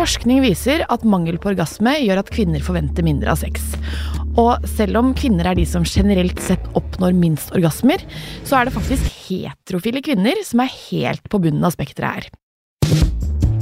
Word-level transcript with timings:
Forskning 0.00 0.38
viser 0.40 0.80
at 0.88 1.02
mangel 1.04 1.36
på 1.36 1.50
orgasme 1.50 1.92
gjør 2.00 2.22
at 2.22 2.30
kvinner 2.32 2.62
forventer 2.64 3.04
mindre 3.04 3.34
av 3.34 3.36
sex. 3.42 3.66
Og 4.40 4.62
selv 4.72 4.96
om 4.96 5.10
kvinner 5.12 5.50
er 5.50 5.58
de 5.58 5.66
som 5.68 5.84
generelt 5.84 6.38
sett 6.40 6.62
oppnår 6.78 7.12
minst 7.12 7.50
orgasmer, 7.52 8.00
så 8.48 8.56
er 8.56 8.64
det 8.64 8.72
faktisk 8.72 9.10
heterofile 9.26 10.00
kvinner 10.00 10.40
som 10.46 10.62
er 10.64 10.72
helt 10.72 11.26
på 11.28 11.42
bunnen 11.44 11.66
av 11.68 11.74
spekteret 11.74 12.16
her. 12.16 12.30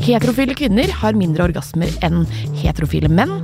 Heterofile 0.04 0.54
kvinner 0.54 0.92
har 1.00 1.18
mindre 1.18 1.48
orgasmer 1.48 1.90
enn 2.06 2.22
heterofile 2.60 3.10
menn, 3.10 3.40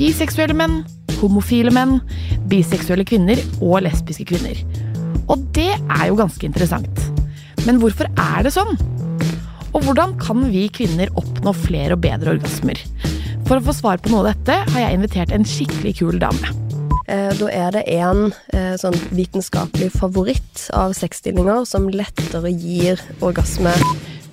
biseksuelle 0.00 0.56
menn, 0.56 0.80
homofile 1.20 1.74
menn, 1.76 1.98
biseksuelle 2.48 3.04
kvinner 3.04 3.44
og 3.60 3.82
lesbiske 3.84 4.30
kvinner. 4.32 4.64
Og 5.28 5.44
det 5.52 5.74
er 5.76 6.08
jo 6.08 6.16
ganske 6.24 6.48
interessant. 6.48 7.04
Men 7.68 7.84
hvorfor 7.84 8.08
er 8.16 8.48
det 8.48 8.56
sånn? 8.56 8.80
Og 9.70 9.84
hvordan 9.86 10.16
kan 10.18 10.48
vi 10.50 10.64
kvinner 10.74 11.12
oppnå 11.18 11.52
flere 11.54 11.94
og 11.94 12.02
bedre 12.02 12.34
orgasmer? 12.34 12.78
For 13.46 13.58
å 13.58 13.64
få 13.68 13.74
svar 13.74 14.00
på 14.02 14.10
noe 14.12 14.24
av 14.24 14.32
dette 14.32 14.56
har 14.72 14.82
jeg 14.84 14.98
invitert 14.98 15.34
en 15.34 15.46
skikkelig 15.46 15.94
kul 16.00 16.18
dame. 16.22 16.54
Eh, 17.10 17.30
da 17.38 17.50
er 17.50 17.74
det 17.74 17.84
en 17.96 18.28
eh, 18.54 18.74
sånn 18.78 18.98
vitenskapelig 19.14 19.90
favoritt 19.94 20.66
av 20.76 20.94
sexstillinger 20.98 21.64
som 21.66 21.88
lettere 21.90 22.52
gir 22.54 23.02
orgasme. 23.22 23.74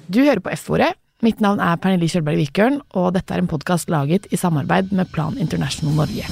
Du 0.09 0.23
hører 0.23 0.41
på 0.41 0.53
F-ordet. 0.57 0.93
Mitt 1.25 1.41
navn 1.41 1.61
er 1.63 1.79
Pernille 1.81 2.09
Kjølberg 2.09 2.37
Vikørn, 2.37 2.81
og 2.93 3.15
dette 3.15 3.33
er 3.33 3.41
en 3.41 3.49
podkast 3.49 3.89
laget 3.89 4.29
i 4.29 4.37
samarbeid 4.37 4.93
med 4.93 5.09
Plan 5.13 5.37
International 5.41 5.97
Norge. 5.97 6.29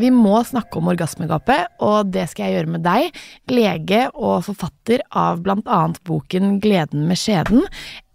Vi 0.00 0.08
må 0.14 0.38
snakke 0.46 0.78
om 0.80 0.88
orgasmegapet, 0.88 1.74
og 1.84 2.12
det 2.14 2.24
skal 2.30 2.46
jeg 2.46 2.60
gjøre 2.60 2.72
med 2.72 2.84
deg, 2.86 3.18
lege 3.52 4.06
og 4.14 4.46
forfatter 4.46 5.02
av 5.12 5.42
blant 5.44 5.68
annet 5.68 5.98
boken 6.08 6.54
Gleden 6.62 7.04
med 7.10 7.20
skjeden, 7.20 7.66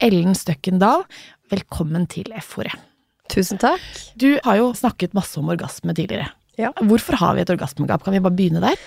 Ellen 0.01 0.33
Støkkendal. 0.37 1.03
Velkommen 1.53 2.07
til 2.09 2.31
F-ordet. 2.39 2.73
Tusen 3.29 3.61
takk. 3.61 3.83
Du 4.17 4.31
har 4.47 4.57
jo 4.61 4.71
snakket 4.77 5.13
masse 5.17 5.37
om 5.41 5.51
orgasme 5.53 5.93
tidligere. 5.93 6.31
Ja. 6.57 6.71
Hvorfor 6.81 7.19
har 7.21 7.35
vi 7.35 7.43
et 7.43 7.53
orgasmegap? 7.53 8.05
Kan 8.05 8.15
vi 8.15 8.23
bare 8.23 8.37
begynne 8.37 8.63
der? 8.63 8.81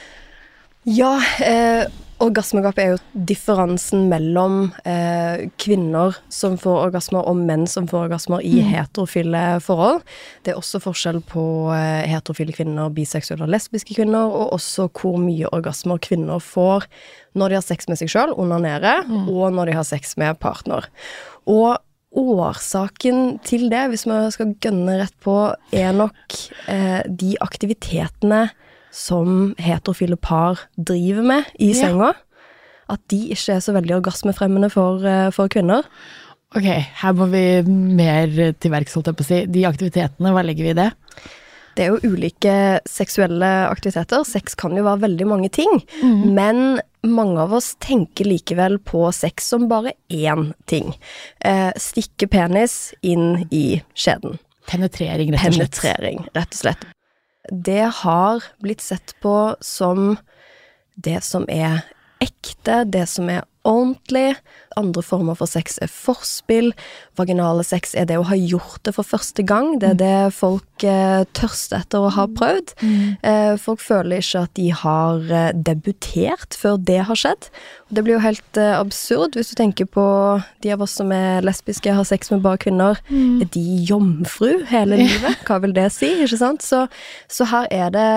Ja, 0.89 1.15
eh, 1.45 1.87
orgasmegap 2.23 2.79
er 2.81 2.93
jo 2.93 2.99
differansen 3.29 4.09
mellom 4.11 4.73
eh, 4.89 5.49
kvinner 5.61 6.17
som 6.33 6.57
får 6.61 6.89
orgasmer, 6.89 7.25
og 7.25 7.39
menn 7.39 7.67
som 7.71 7.89
får 7.91 8.09
orgasmer 8.09 8.45
i 8.47 8.61
heterofile 8.67 9.45
forhold. 9.65 10.03
Det 10.45 10.53
er 10.53 10.61
også 10.61 10.83
forskjell 10.83 11.21
på 11.31 11.45
eh, 11.75 12.07
heterofile 12.11 12.55
kvinner, 12.57 12.93
biseksuelle 12.95 13.47
og 13.47 13.53
lesbiske 13.55 13.97
kvinner, 13.99 14.31
og 14.31 14.55
også 14.59 14.89
hvor 14.93 15.19
mye 15.23 15.51
orgasmer 15.55 16.01
kvinner 16.03 16.43
får 16.43 16.89
når 17.39 17.53
de 17.53 17.59
har 17.61 17.67
sex 17.67 17.91
med 17.91 18.01
seg 18.01 18.11
sjøl, 18.11 18.33
onanere, 18.35 19.01
og 19.31 19.53
når 19.55 19.71
de 19.71 19.77
har 19.79 19.87
sex 19.87 20.17
med 20.19 20.41
partner. 20.43 20.89
Og 21.49 21.77
Årsaken 22.19 23.37
til 23.45 23.67
det, 23.69 23.83
hvis 23.93 24.07
vi 24.09 24.17
skal 24.33 24.55
gønne 24.65 24.95
rett 25.03 25.15
på, 25.21 25.35
er 25.77 25.93
nok 25.93 26.39
eh, 26.73 27.03
de 27.05 27.35
aktivitetene 27.45 28.47
som 28.95 29.55
heterofile 29.59 30.17
par 30.21 30.59
driver 30.79 31.23
med 31.23 31.45
i 31.59 31.73
Ja. 31.73 31.89
senga. 31.89 32.13
At 32.89 33.01
de 33.09 33.29
ikke 33.35 33.57
er 33.57 33.61
så 33.61 33.75
veldig 33.77 34.01
orgasmefremmende 34.03 34.71
for, 34.73 35.05
eh, 35.05 35.31
for 35.31 35.49
kvinner. 35.49 35.85
Ok, 36.57 36.65
her 36.65 37.13
må 37.13 37.27
vi 37.31 37.63
mer 37.69 38.27
til 38.59 38.71
verks, 38.73 38.95
holdt 38.95 39.07
jeg 39.11 39.17
på 39.17 39.25
å 39.25 39.27
si. 39.27 39.47
De 39.47 39.65
aktivitetene, 39.69 40.33
hva 40.33 40.43
legger 40.43 40.65
vi 40.65 40.71
i 40.71 40.79
det? 40.79 40.93
Det 41.77 41.85
er 41.85 41.93
jo 41.93 42.11
ulike 42.17 42.81
seksuelle 42.89 43.69
aktiviteter. 43.71 44.25
Sex 44.27 44.57
kan 44.59 44.75
jo 44.75 44.83
være 44.83 45.03
veldig 45.05 45.27
mange 45.29 45.51
ting. 45.53 45.83
Men 46.03 46.81
mange 47.05 47.39
av 47.39 47.53
oss 47.53 47.77
tenker 47.79 48.25
likevel 48.25 48.79
på 48.83 49.13
sex 49.15 49.45
som 49.53 49.69
bare 49.69 49.93
én 50.11 50.55
ting. 50.67 50.95
Eh, 51.45 51.71
stikke 51.77 52.27
penis 52.29 52.95
inn 53.03 53.47
i 53.53 53.83
skjeden. 53.95 54.39
Penetrering, 54.67 55.31
rett 55.37 55.47
og 55.47 55.55
slett. 55.55 55.79
Penetrering, 55.83 56.25
rett 56.35 56.57
og 56.57 56.59
slett. 56.65 56.89
Det 57.49 57.87
har 58.03 58.45
blitt 58.61 58.81
sett 58.85 59.15
på 59.23 59.57
som 59.61 60.17
det 60.95 61.21
som 61.25 61.47
er 61.49 61.85
ekte, 62.21 62.83
det 62.85 63.07
som 63.09 63.31
er 63.31 63.47
ordentlig. 63.69 64.33
Andre 64.79 65.03
former 65.03 65.37
for 65.39 65.51
sex 65.51 65.79
er 65.83 65.91
forspill. 65.91 66.73
Vaginale 67.19 67.65
sex 67.67 67.95
er 67.99 68.07
det 68.09 68.19
å 68.21 68.27
ha 68.29 68.37
gjort 68.39 68.83
det 68.87 68.95
for 68.97 69.07
første 69.07 69.45
gang. 69.47 69.77
Det 69.83 69.93
er 69.95 69.99
det 70.01 70.35
folk 70.37 70.87
eh, 70.87 71.25
tørster 71.37 71.83
etter 71.83 72.05
å 72.05 72.13
ha 72.15 72.29
prøvd. 72.39 72.75
Eh, 73.27 73.55
folk 73.61 73.83
føler 73.83 74.23
ikke 74.23 74.45
at 74.47 74.55
de 74.59 74.69
har 74.85 75.35
eh, 75.35 75.51
debutert 75.55 76.57
før 76.59 76.79
det 76.79 77.01
har 77.09 77.19
skjedd. 77.19 77.51
Og 77.89 77.97
det 77.97 78.05
blir 78.05 78.17
jo 78.17 78.25
helt 78.25 78.61
eh, 78.61 78.77
absurd 78.79 79.39
hvis 79.39 79.53
du 79.53 79.59
tenker 79.61 79.89
på 79.91 80.07
de 80.65 80.73
av 80.75 80.85
oss 80.85 80.97
som 81.01 81.13
er 81.15 81.45
lesbiske, 81.47 81.93
har 81.95 82.07
sex 82.09 82.33
med 82.33 82.45
bare 82.47 82.61
kvinner. 82.63 83.03
Er 83.11 83.49
de 83.55 83.65
jomfru 83.89 84.65
hele 84.71 85.01
livet? 85.03 85.43
Hva 85.49 85.61
vil 85.65 85.75
det 85.77 85.89
si? 85.97 86.11
Ikke 86.25 86.41
sant? 86.41 86.65
Så, 86.65 86.85
så 87.33 87.49
her 87.51 87.69
er 87.75 87.93
det 87.95 88.09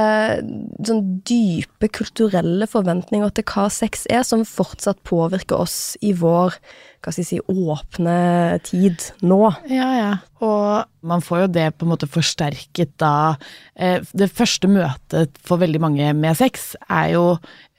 sånn 0.87 1.03
dype 1.27 1.89
kulturelle 1.93 2.67
forventninger 2.69 3.33
til 3.35 3.47
hva 3.51 3.67
sex 3.73 4.05
er, 4.11 4.23
som 4.27 4.45
fortsatt 4.47 5.01
påvirker 5.07 5.40
oss 5.49 5.97
i 6.05 6.13
vår 6.13 6.53
hva 7.01 7.09
skal 7.09 7.23
jeg 7.23 7.29
si, 7.31 7.39
åpne 7.49 8.15
tid 8.61 9.07
nå. 9.25 9.39
Ja, 9.71 9.87
ja. 9.97 10.11
Og 10.45 11.07
man 11.09 11.23
får 11.25 11.45
jo 11.45 11.53
det 11.57 11.67
på 11.73 11.87
en 11.87 11.93
måte 11.95 12.09
forsterket 12.09 12.93
da 13.01 13.39
eh, 13.73 14.05
Det 14.13 14.29
første 14.29 14.69
møtet 14.69 15.39
for 15.41 15.61
veldig 15.61 15.81
mange 15.81 16.11
med 16.17 16.37
sex 16.37 16.75
er 16.85 17.15
jo 17.15 17.25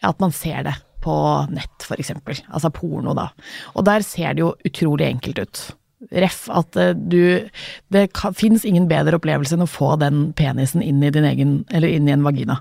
at 0.03 0.19
man 0.23 0.35
ser 0.35 0.67
det 0.67 0.75
på 1.03 1.15
nett, 1.51 1.87
eksempel. 1.95 2.39
Altså 2.51 2.71
porno, 2.75 3.15
da. 3.19 3.29
Og 3.75 3.87
der 3.87 4.03
ser 4.07 4.35
det 4.35 4.43
jo 4.43 4.53
utrolig 4.67 5.09
enkelt 5.09 5.39
ut. 5.43 5.63
Ref 6.11 6.49
at 6.51 6.77
eh, 6.77 6.95
du 6.97 7.47
Det 7.93 8.09
fins 8.35 8.65
ingen 8.67 8.89
bedre 8.91 9.21
opplevelse 9.21 9.55
enn 9.55 9.63
å 9.63 9.71
få 9.71 9.95
den 10.01 10.33
penisen 10.39 10.83
inn 10.83 11.03
i 11.05 11.13
din 11.15 11.27
egen 11.29 11.53
Eller 11.71 11.93
inn 11.95 12.09
i 12.09 12.15
en 12.15 12.25
vagina. 12.27 12.59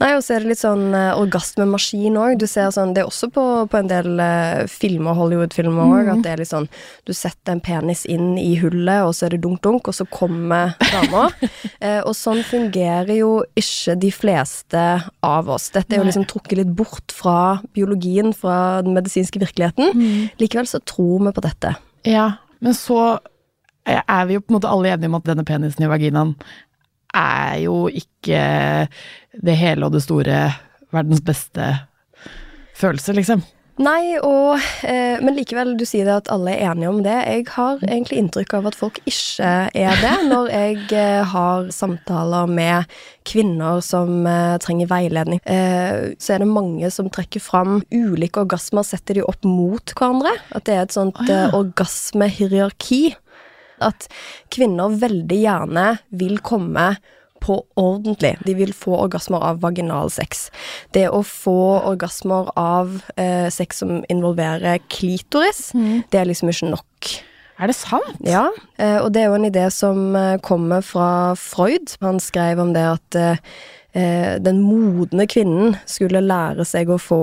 Nei, 0.00 0.12
og 0.14 0.22
så 0.24 0.36
er 0.36 0.44
det 0.44 0.52
litt 0.52 0.62
sånn 0.62 0.94
uh, 0.94 1.18
orgasmemaskin 1.18 2.18
òg. 2.20 2.38
Du 2.40 2.46
ser 2.48 2.70
sånn 2.74 2.94
Det 2.94 3.02
er 3.02 3.10
også 3.10 3.30
på, 3.34 3.44
på 3.70 3.80
en 3.80 3.90
del 3.90 4.22
eh, 4.22 4.62
filmer, 4.70 5.16
Hollywood-filmer 5.18 5.96
òg, 5.98 6.12
at 6.14 6.22
det 6.24 6.32
er 6.32 6.42
litt 6.44 6.52
sånn 6.52 6.68
Du 7.08 7.12
setter 7.16 7.56
en 7.56 7.64
penis 7.64 8.06
inn 8.08 8.38
i 8.40 8.54
hullet, 8.60 9.02
og 9.06 9.14
så 9.16 9.26
er 9.26 9.34
det 9.34 9.42
dunk-dunk, 9.44 9.90
og 9.90 9.96
så 9.96 10.06
kommer 10.10 10.76
dama. 10.90 11.28
Eh, 11.80 12.00
og 12.04 12.12
sånn 12.16 12.42
fungerer 12.44 13.14
jo 13.16 13.30
ikke 13.58 13.94
de 14.00 14.10
fleste 14.12 14.82
av 15.24 15.48
oss. 15.52 15.70
Dette 15.72 15.94
er 15.94 16.00
jo 16.00 16.04
Nei. 16.04 16.10
liksom 16.10 16.26
trukket 16.28 16.58
litt 16.58 16.72
bort 16.76 17.14
fra 17.14 17.60
biologien, 17.76 18.34
fra 18.36 18.82
den 18.84 18.96
medisinske 18.96 19.40
virkeligheten. 19.40 19.94
Likevel 20.40 20.68
så 20.68 20.82
tror 20.84 21.24
vi 21.24 21.32
på 21.36 21.44
dette. 21.46 21.72
Ja, 22.08 22.26
men 22.60 22.76
så 22.76 23.18
er 23.90 24.26
vi 24.28 24.36
jo 24.36 24.42
på 24.44 24.52
en 24.52 24.58
måte 24.58 24.70
alle 24.70 24.92
enige 24.92 25.10
om 25.10 25.18
at 25.18 25.28
denne 25.30 25.46
penisen 25.48 25.84
i 25.84 25.90
vaginaen 25.90 26.34
er 27.16 27.56
jo 27.64 27.88
ikke 27.88 28.42
det 29.42 29.56
hele 29.58 29.86
og 29.86 29.96
det 29.96 30.02
store, 30.04 30.42
verdens 30.94 31.22
beste 31.26 31.72
følelse, 32.78 33.14
liksom. 33.16 33.42
Nei, 33.80 34.18
og, 34.20 34.60
eh, 34.84 35.16
men 35.24 35.36
likevel, 35.38 35.72
du 35.80 35.86
sier 35.88 36.04
det 36.04 36.16
at 36.18 36.30
alle 36.34 36.52
er 36.52 36.68
enige 36.68 36.90
om 36.90 36.98
det. 37.04 37.14
Jeg 37.24 37.46
har 37.54 37.78
egentlig 37.86 38.18
inntrykk 38.20 38.58
av 38.58 38.66
at 38.68 38.76
folk 38.76 38.98
ikke 39.08 39.52
er 39.72 40.02
det, 40.02 40.12
når 40.28 40.50
jeg 40.52 40.82
eh, 41.00 41.22
har 41.32 41.70
samtaler 41.72 42.50
med 42.50 42.92
kvinner 43.28 43.80
som 43.84 44.26
eh, 44.28 44.58
trenger 44.60 44.90
veiledning. 44.90 45.40
Eh, 45.48 46.12
så 46.20 46.34
er 46.34 46.44
det 46.44 46.50
mange 46.50 46.90
som 46.92 47.08
trekker 47.08 47.40
fram 47.40 47.80
ulike 47.88 48.42
orgasmer, 48.44 48.84
setter 48.84 49.16
de 49.16 49.24
opp 49.24 49.48
mot 49.48 49.94
hverandre. 49.96 50.34
At 50.52 50.68
det 50.68 50.76
er 50.76 50.84
et 50.84 50.96
sånt 50.98 51.16
oh, 51.16 51.30
ja. 51.30 51.46
eh, 51.46 51.56
orgasmehierarki. 51.56 53.02
At 53.80 54.10
kvinner 54.52 54.92
veldig 55.00 55.40
gjerne 55.40 55.86
vil 56.20 56.36
komme 56.44 56.90
på 57.40 57.58
ordentlig. 57.80 58.36
De 58.46 58.54
vil 58.58 58.74
få 58.76 58.96
orgasmer 59.00 59.42
av 59.50 59.62
vaginal 59.64 60.12
sex. 60.12 60.48
Det 60.94 61.08
å 61.08 61.22
få 61.26 61.80
orgasmer 61.92 62.52
av 62.60 63.00
eh, 63.16 63.48
sex 63.52 63.82
som 63.82 64.00
involverer 64.12 64.82
klitoris, 64.92 65.70
det 65.74 66.20
er 66.20 66.30
liksom 66.30 66.52
ikke 66.52 66.72
nok. 66.74 67.10
Er 67.60 67.68
det 67.68 67.76
sant? 67.76 68.16
Ja, 68.24 68.46
eh, 68.80 68.98
og 69.02 69.12
det 69.12 69.20
er 69.22 69.28
jo 69.28 69.36
en 69.36 69.50
idé 69.50 69.66
som 69.74 70.14
eh, 70.16 70.38
kommer 70.40 70.80
fra 70.80 71.34
Freud. 71.36 71.92
Han 72.00 72.20
skrev 72.20 72.62
om 72.62 72.72
det 72.72 72.86
at 72.88 73.18
eh, 73.20 73.42
den 73.92 74.60
modne 74.62 75.26
kvinnen 75.26 75.74
skulle 75.88 76.22
lære 76.22 76.64
seg 76.68 76.90
å 76.92 76.98
få 77.00 77.20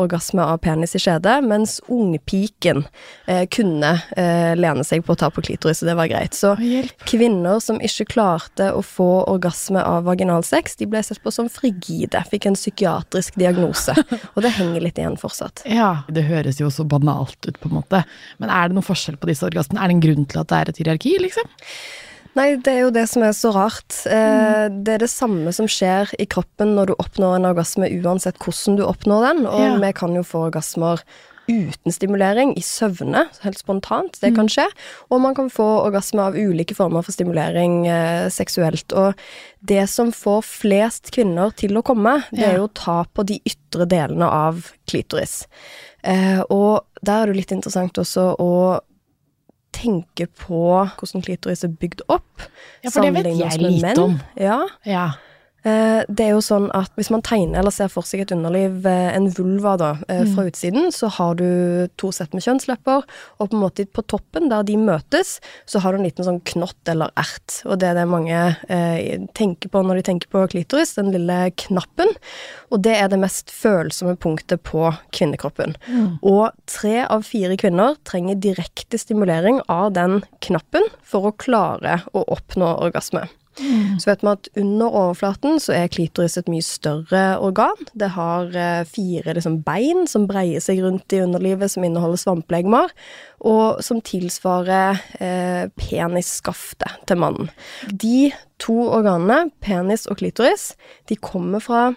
orgasme 0.00 0.44
av 0.44 0.58
penis 0.64 0.94
i 0.96 1.00
skjede, 1.00 1.36
mens 1.46 1.78
ungpiken 1.88 2.84
eh, 3.26 3.46
kunne 3.52 3.92
eh, 4.16 4.52
lene 4.58 4.84
seg 4.86 5.04
på 5.06 5.14
å 5.14 5.20
ta 5.20 5.30
på 5.32 5.44
klitoris, 5.44 5.82
og 5.82 5.90
det 5.90 5.96
var 5.98 6.10
greit. 6.10 6.36
Så 6.36 6.54
kvinner 7.08 7.60
som 7.64 7.80
ikke 7.84 8.08
klarte 8.14 8.70
å 8.76 8.82
få 8.84 9.08
orgasme 9.30 9.82
av 9.84 10.06
vaginalsex, 10.08 10.78
de 10.80 10.88
ble 10.90 11.02
sett 11.06 11.22
på 11.22 11.32
som 11.34 11.50
frigide, 11.52 12.22
fikk 12.30 12.50
en 12.50 12.58
psykiatrisk 12.58 13.38
diagnose, 13.40 13.96
og 14.34 14.44
det 14.44 14.54
henger 14.58 14.86
litt 14.86 15.00
igjen 15.00 15.18
fortsatt. 15.20 15.64
Ja, 15.68 16.02
det 16.08 16.26
høres 16.28 16.60
jo 16.62 16.70
så 16.72 16.86
banalt 16.88 17.38
ut, 17.46 17.58
på 17.60 17.70
en 17.70 17.78
måte. 17.80 18.04
Men 18.42 18.52
er 18.52 18.68
det 18.68 18.78
noen 18.78 18.86
forskjell 18.86 19.18
på 19.20 19.30
disse 19.30 19.46
orgasmene? 19.48 19.82
Er 19.82 19.90
det 19.90 19.98
en 19.98 20.06
grunn 20.06 20.30
til 20.30 20.42
at 20.42 20.52
det 20.52 20.60
er 20.60 20.72
et 20.72 20.80
hierarki, 20.82 21.16
liksom? 21.22 21.50
Nei, 22.38 22.54
det 22.62 22.70
er 22.76 22.84
jo 22.84 22.92
det 22.94 23.06
som 23.10 23.24
er 23.26 23.32
så 23.34 23.50
rart. 23.56 23.96
Eh, 24.06 24.68
det 24.70 24.92
er 24.94 25.02
det 25.02 25.10
samme 25.10 25.50
som 25.52 25.66
skjer 25.70 26.12
i 26.22 26.28
kroppen 26.30 26.76
når 26.76 26.92
du 26.92 26.94
oppnår 27.02 27.40
en 27.40 27.48
orgasme, 27.50 27.88
uansett 28.00 28.38
hvordan 28.38 28.78
du 28.78 28.84
oppnår 28.86 29.26
den. 29.26 29.46
Og 29.50 29.60
Ja. 29.60 29.76
vi 29.82 29.92
kan 29.92 30.14
jo 30.14 30.22
få 30.22 30.46
orgasmer 30.50 31.02
uten 31.50 31.90
stimulering, 31.90 32.52
i 32.56 32.60
søvne, 32.62 33.24
helt 33.42 33.58
spontant. 33.58 34.20
Det 34.20 34.32
kan 34.36 34.46
skje. 34.46 34.68
Og 35.10 35.20
man 35.20 35.34
kan 35.34 35.48
få 35.50 35.64
orgasme 35.84 36.20
av 36.22 36.34
ulike 36.38 36.76
former 36.76 37.02
for 37.02 37.10
stimulering 37.10 37.88
eh, 37.88 38.28
seksuelt. 38.30 38.92
Og 38.92 39.14
det 39.66 39.88
som 39.90 40.12
får 40.12 40.44
flest 40.46 41.10
kvinner 41.10 41.50
til 41.56 41.74
å 41.76 41.82
komme, 41.82 42.22
det 42.30 42.46
er 42.46 42.56
jo 42.58 42.68
ta 42.68 43.04
på 43.12 43.26
de 43.26 43.40
ytre 43.44 43.88
delene 43.90 44.28
av 44.30 44.70
klitoris. 44.86 45.46
Eh, 46.04 46.38
og 46.48 46.84
der 47.02 47.24
er 47.24 47.26
det 47.32 47.36
litt 47.36 47.52
interessant 47.52 47.98
også 47.98 48.36
å 48.38 48.78
tenke 49.72 50.26
på 50.26 50.60
hvordan 50.98 51.22
klitoris 51.24 51.64
er 51.64 51.72
bygd 51.80 52.02
opp. 52.08 52.46
Ja, 52.84 52.90
for 52.90 53.02
det 53.06 53.14
vet 53.14 53.26
jeg 53.38 53.60
med 53.62 53.82
menn. 53.82 53.98
om. 53.98 54.20
Ja, 54.36 54.62
Ja. 54.86 55.08
Eh, 55.64 56.02
det 56.08 56.24
er 56.26 56.30
jo 56.34 56.40
sånn 56.44 56.68
at 56.76 56.90
hvis 56.96 57.10
man 57.12 57.22
tegner 57.22 57.60
eller 57.60 57.70
ser 57.74 57.88
for 57.92 58.06
seg 58.06 58.20
et 58.24 58.32
underliv, 58.34 58.84
eh, 58.86 59.14
en 59.16 59.28
vulva 59.30 59.76
da, 59.78 59.90
eh, 60.08 60.22
Mm. 60.24 60.34
fra 60.34 60.44
utsiden, 60.50 60.90
så 60.92 61.08
har 61.10 61.34
du 61.36 61.88
to 61.96 62.10
sett 62.12 62.32
med 62.34 62.42
kjønnslepper, 62.42 63.02
og 63.40 63.50
på 63.50 63.54
en 63.56 63.62
måte 63.62 63.86
på 63.86 64.02
toppen, 64.06 64.48
der 64.48 64.62
de 64.62 64.76
møtes, 64.76 65.40
så 65.66 65.80
har 65.80 65.92
du 65.92 65.98
en 65.98 66.04
liten 66.04 66.24
sånn 66.24 66.40
knott 66.44 66.86
eller 66.86 67.10
ert. 67.16 67.62
Og 67.66 67.78
det 67.78 67.88
er 67.88 67.94
det 67.94 68.08
mange 68.08 68.56
eh, 68.68 69.18
tenker 69.34 69.68
på 69.68 69.82
når 69.84 69.96
de 69.96 70.02
tenker 70.02 70.28
på 70.30 70.46
klitoris, 70.48 70.94
den 70.94 71.12
lille 71.12 71.50
knappen. 71.56 72.08
Og 72.70 72.82
det 72.82 72.96
er 72.96 73.08
det 73.08 73.18
mest 73.18 73.50
følsomme 73.50 74.16
punktet 74.16 74.62
på 74.62 74.94
kvinnekroppen. 75.12 75.74
Og 76.22 76.52
tre 76.66 77.04
av 77.08 77.22
fire 77.24 77.56
kvinner 77.56 77.96
trenger 78.04 78.34
direkte 78.40 78.98
stimulering 78.98 79.60
av 79.68 79.92
den 79.92 80.22
knappen 80.40 80.82
for 81.02 81.30
å 81.30 81.36
klare 81.36 82.02
å 82.14 82.24
oppnå 82.28 82.78
orgasme. 82.80 83.28
Så 83.58 84.06
vet 84.06 84.22
vi 84.22 84.30
at 84.30 84.48
under 84.60 84.94
overflaten 85.00 85.58
så 85.60 85.74
er 85.74 85.90
klitoris 85.92 86.38
et 86.38 86.48
mye 86.50 86.64
større 86.64 87.22
organ. 87.42 87.80
Det 87.98 88.12
har 88.14 88.54
eh, 88.56 88.82
fire 88.88 89.34
liksom, 89.36 89.58
bein 89.66 90.06
som 90.10 90.28
breier 90.30 90.62
seg 90.64 90.80
rundt 90.84 91.12
i 91.12 91.22
underlivet, 91.24 91.72
som 91.72 91.84
inneholder 91.84 92.22
svamplegemer, 92.22 92.94
og 93.42 93.82
som 93.84 94.00
tilsvarer 94.06 95.02
eh, 95.18 95.64
penisskaftet 95.80 97.02
til 97.10 97.20
mannen. 97.20 97.50
De 97.90 98.30
to 98.62 98.78
organene, 98.86 99.50
penis 99.64 100.06
og 100.06 100.20
klitoris, 100.22 100.72
de 101.10 101.18
kommer 101.18 101.64
fra 101.64 101.90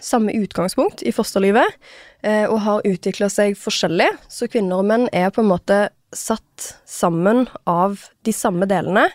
samme 0.00 0.32
utgangspunkt 0.38 1.02
i 1.02 1.12
fosterlivet, 1.14 1.76
eh, 2.22 2.44
og 2.46 2.60
har 2.64 2.88
utvikla 2.88 3.28
seg 3.32 3.58
forskjellig, 3.58 4.12
så 4.28 4.48
kvinner 4.50 4.80
og 4.80 4.88
menn 4.88 5.08
er 5.12 5.32
på 5.34 5.42
en 5.42 5.50
måte 5.50 5.86
satt 6.14 6.66
sammen 6.86 7.46
av 7.66 8.00
de 8.26 8.32
samme 8.34 8.66
delene, 8.70 9.08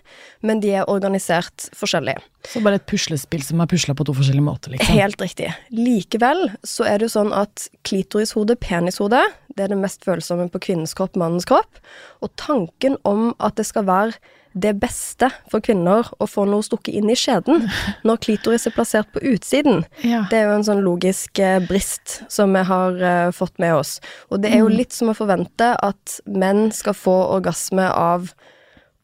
men 0.45 0.59
de 0.63 0.73
er 0.81 0.89
organisert 0.91 1.69
forskjellig. 1.77 2.17
Så 2.51 2.61
bare 2.65 2.79
et 2.79 2.87
puslespill 2.89 3.43
som 3.45 3.61
er 3.63 3.69
pusla 3.71 3.95
på 3.97 4.05
to 4.07 4.15
forskjellige 4.17 4.45
måter, 4.45 4.73
liksom. 4.73 4.97
Helt 4.97 5.21
riktig. 5.23 5.51
Likevel 5.71 6.49
så 6.67 6.87
er 6.89 6.99
det 6.99 7.09
jo 7.09 7.15
sånn 7.15 7.33
at 7.37 7.67
klitorishode, 7.87 8.57
penishode, 8.61 9.23
det 9.55 9.65
er 9.65 9.73
det 9.73 9.79
mest 9.81 10.05
følsomme 10.07 10.49
på 10.51 10.61
kvinnens 10.67 10.95
kropp, 10.97 11.17
mannens 11.19 11.47
kropp, 11.49 11.81
og 12.21 12.33
tanken 12.39 12.99
om 13.07 13.31
at 13.39 13.59
det 13.59 13.67
skal 13.69 13.87
være 13.89 14.19
det 14.53 14.73
beste 14.81 15.29
for 15.51 15.63
kvinner 15.63 16.07
å 16.19 16.27
få 16.27 16.43
noe 16.49 16.63
stukket 16.65 16.97
inn 16.99 17.09
i 17.09 17.15
skjeden 17.15 17.67
når 18.07 18.19
klitoris 18.25 18.67
er 18.67 18.75
plassert 18.75 19.11
på 19.13 19.21
utsiden. 19.33 19.85
Ja. 20.03 20.25
Det 20.29 20.39
er 20.41 20.49
jo 20.49 20.55
en 20.59 20.65
sånn 20.67 20.83
logisk 20.85 21.39
eh, 21.39 21.59
brist 21.63 22.21
som 22.31 22.51
vi 22.57 22.63
har 22.67 22.97
uh, 22.99 23.31
fått 23.35 23.55
med 23.63 23.75
oss. 23.77 23.99
Og 24.29 24.41
det 24.43 24.51
er 24.51 24.63
jo 24.65 24.71
litt 24.71 24.91
som 24.95 25.11
å 25.13 25.15
forvente 25.17 25.71
at 25.79 26.17
menn 26.27 26.69
skal 26.75 26.97
få 26.97 27.15
orgasme 27.37 27.87
av 27.87 28.33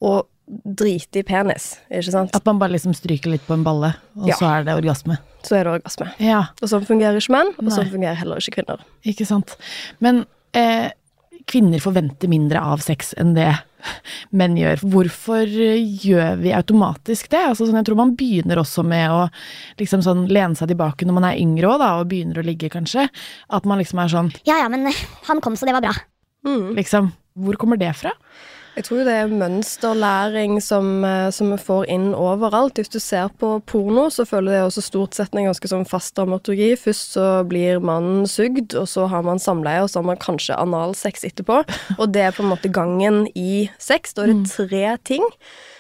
å 0.03 0.17
drite 0.47 1.19
i 1.19 1.25
penis, 1.27 1.73
ikke 1.91 2.11
sant? 2.13 2.35
At 2.37 2.45
man 2.47 2.59
bare 2.61 2.71
liksom 2.77 2.93
stryker 2.95 3.33
litt 3.33 3.43
på 3.47 3.55
en 3.57 3.65
balle, 3.65 3.89
og 4.15 4.29
Ja. 4.29 4.35
så 4.39 4.47
er 4.47 4.63
det 4.63 4.75
orgasme. 4.79 5.17
Så 5.43 5.57
er 5.57 5.65
det 5.67 5.73
orgasme. 5.73 6.07
Ja, 6.23 6.45
Og 6.61 6.69
sånn 6.71 6.85
fungerer 6.87 7.19
ikke 7.19 7.35
menn, 7.35 7.51
og 7.59 7.67
sånn 7.71 7.89
fungerer 7.91 8.15
heller 8.15 8.39
ikke 8.39 8.61
kvinner. 8.61 8.79
ikke 9.03 9.27
sant. 9.27 9.57
Men 9.99 10.25
eh, 10.55 10.91
kvinner 11.47 11.83
forventer 11.83 12.31
mindre 12.31 12.59
av 12.63 12.79
sex 12.83 13.13
enn 13.19 13.33
det 13.35 13.49
menn 14.37 14.57
gjør. 14.59 14.83
Hvorfor 14.93 15.47
gjør 15.47 16.41
vi 16.41 16.53
automatisk 16.55 17.29
det? 17.33 17.43
Altså, 17.51 17.67
sånn, 17.67 17.79
jeg 17.79 17.89
tror 17.89 17.99
man 18.01 18.15
begynner 18.19 18.61
også 18.61 18.85
med 18.87 19.13
å 19.13 19.23
liksom 19.81 20.03
sånn, 20.05 20.25
lene 20.31 20.57
seg 20.59 20.71
tilbake 20.73 21.07
når 21.07 21.19
man 21.19 21.29
er 21.29 21.41
yngre 21.41 21.71
òg, 21.73 21.85
og 21.87 22.11
begynner 22.11 22.41
å 22.41 22.45
ligge, 22.47 22.71
kanskje. 22.73 23.07
At 23.53 23.67
man 23.69 23.81
liksom 23.81 24.03
er 24.03 24.13
sånn 24.13 24.33
Ja 24.49 24.61
ja, 24.63 24.69
men 24.71 24.89
han 25.27 25.41
kom, 25.43 25.57
så 25.59 25.67
det 25.67 25.75
var 25.77 25.85
bra. 25.85 25.95
Mm. 26.47 26.75
liksom 26.77 27.11
Hvor 27.37 27.57
kommer 27.59 27.79
det 27.79 27.91
fra? 27.99 28.13
Jeg 28.77 28.85
tror 28.85 29.07
det 29.07 29.13
er 29.17 29.31
mønsterlæring 29.33 30.59
som, 30.61 31.03
eh, 31.03 31.31
som 31.33 31.49
vi 31.49 31.57
får 31.57 31.87
inn 31.89 32.11
overalt. 32.13 32.77
Hvis 32.77 32.91
du 32.93 32.99
ser 33.01 33.31
på 33.41 33.55
porno, 33.65 34.03
så 34.13 34.21
føler 34.21 34.53
det 34.53 34.59
også 34.67 34.83
stort 34.85 35.17
sett 35.17 35.33
en 35.33 35.47
ganske 35.49 35.71
sånn 35.71 35.87
fast 35.89 36.13
dramaturgi. 36.13 36.75
Først 36.77 37.15
så 37.17 37.25
blir 37.49 37.81
mannen 37.81 38.27
sugd, 38.29 38.75
og 38.77 38.85
så 38.85 39.07
har 39.09 39.23
man 39.25 39.41
samleie, 39.41 39.81
og 39.81 39.89
så 39.89 40.03
har 40.03 40.05
man 40.11 40.21
kanskje 40.21 40.59
analsex 40.61 41.25
etterpå. 41.25 41.63
Og 41.97 42.13
det 42.13 42.21
er 42.21 42.37
på 42.37 42.45
en 42.45 42.53
måte 42.53 42.69
gangen 42.69 43.25
i 43.33 43.65
sex. 43.79 44.13
Da 44.13 44.27
er 44.27 44.35
det 44.35 44.53
tre 44.53 44.97
ting 45.09 45.25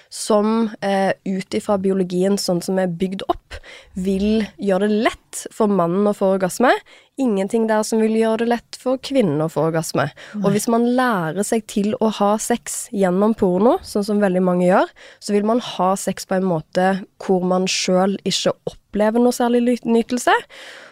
som 0.09 0.69
eh, 0.81 1.11
ut 1.25 1.53
ifra 1.57 1.77
biologien 1.81 2.37
sånn 2.39 2.61
som 2.63 2.79
er 2.81 2.91
bygd 2.91 3.25
opp, 3.27 3.57
vil 3.93 4.45
gjøre 4.61 4.87
det 4.87 5.03
lett 5.09 5.43
for 5.53 5.71
mannen 5.71 6.07
å 6.07 6.15
få 6.15 6.33
orgasme. 6.37 6.71
Ingenting 7.17 7.65
der 7.69 7.83
som 7.87 8.01
vil 8.03 8.15
gjøre 8.15 8.43
det 8.43 8.49
lett 8.51 8.79
for 8.79 9.01
kvinnen 9.01 9.41
å 9.43 9.49
få 9.51 9.67
orgasme. 9.71 10.07
Og 10.43 10.51
hvis 10.53 10.69
man 10.71 10.85
lærer 10.97 11.45
seg 11.45 11.65
til 11.69 11.95
å 11.99 12.11
ha 12.19 12.33
sex 12.41 12.85
gjennom 12.93 13.33
porno, 13.37 13.77
sånn 13.85 14.05
som 14.05 14.21
veldig 14.23 14.43
mange 14.45 14.67
gjør, 14.69 14.91
så 15.19 15.35
vil 15.35 15.47
man 15.49 15.63
ha 15.73 15.93
sex 15.99 16.29
på 16.29 16.37
en 16.37 16.47
måte 16.47 16.91
hvor 17.23 17.45
man 17.45 17.65
sjøl 17.69 18.19
ikke 18.27 18.53
opplever 18.69 19.23
noe 19.23 19.35
særlig 19.35 19.79
nytelse. 19.83 20.35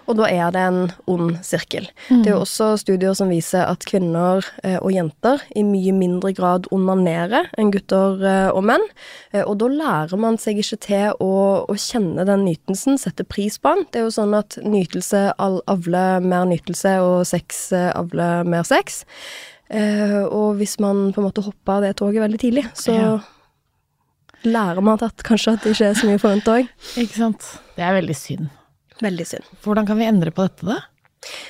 Og 0.06 0.18
da 0.20 0.28
er 0.30 0.52
det 0.54 0.62
en 0.62 0.80
ond 1.10 1.38
sirkel. 1.46 1.88
Det 2.10 2.28
er 2.30 2.36
jo 2.36 2.44
også 2.44 2.68
studier 2.78 3.16
som 3.18 3.32
viser 3.34 3.64
at 3.66 3.86
kvinner 3.90 4.46
eh, 4.64 4.78
og 4.78 4.92
jenter 4.94 5.42
i 5.58 5.64
mye 5.66 5.94
mindre 5.98 6.30
grad 6.38 6.68
onanerer 6.76 7.48
enn 7.58 7.72
gutter 7.74 8.22
eh, 8.22 8.50
og 8.54 8.64
menn. 8.70 8.86
Eh, 9.34 9.42
og 9.42 9.58
da 9.64 9.70
lærer 9.72 10.22
man 10.22 10.38
seg 10.42 10.62
ikke 10.62 10.78
til 10.86 11.18
å, 11.24 11.32
å 11.66 11.76
kjenne 11.80 12.26
den 12.30 12.46
nytelsen, 12.46 13.00
sette 13.02 13.26
pris 13.26 13.58
på 13.58 13.74
den. 13.74 13.86
Det 13.90 14.02
er 14.04 14.06
jo 14.06 14.14
sånn 14.14 14.36
at 14.38 14.60
nytelse 14.62 15.26
avler 15.42 16.22
mer 16.22 16.46
nytelse, 16.50 16.98
og 17.02 17.26
sex 17.30 17.66
avler 17.74 18.46
mer 18.46 18.64
sex. 18.70 19.04
Eh, 19.74 20.20
og 20.30 20.60
hvis 20.60 20.78
man 20.84 21.08
på 21.16 21.22
en 21.24 21.26
måte 21.32 21.42
hopper 21.46 21.80
av 21.80 21.88
det 21.88 21.96
toget 21.98 22.22
veldig 22.22 22.42
tidlig, 22.44 22.68
så 22.78 22.94
Ja. 22.94 23.16
lærer 24.46 24.82
man 24.86 25.02
at 25.02 25.24
kanskje 25.26 25.54
at 25.56 25.64
det 25.66 25.74
ikke 25.74 25.90
er 25.90 25.98
så 25.98 26.06
mye 26.12 26.22
forventa 26.22 26.60
òg. 26.60 26.70
Ikke 27.02 27.18
sant? 27.18 27.48
Det 27.76 27.82
er 27.84 27.98
veldig 27.98 28.16
synd. 28.16 28.50
Veldig 29.04 29.28
synd. 29.28 29.52
Hvordan 29.64 29.88
kan 29.90 30.00
vi 30.00 30.08
endre 30.08 30.32
på 30.32 30.46
dette, 30.48 30.68
da? 30.68 30.80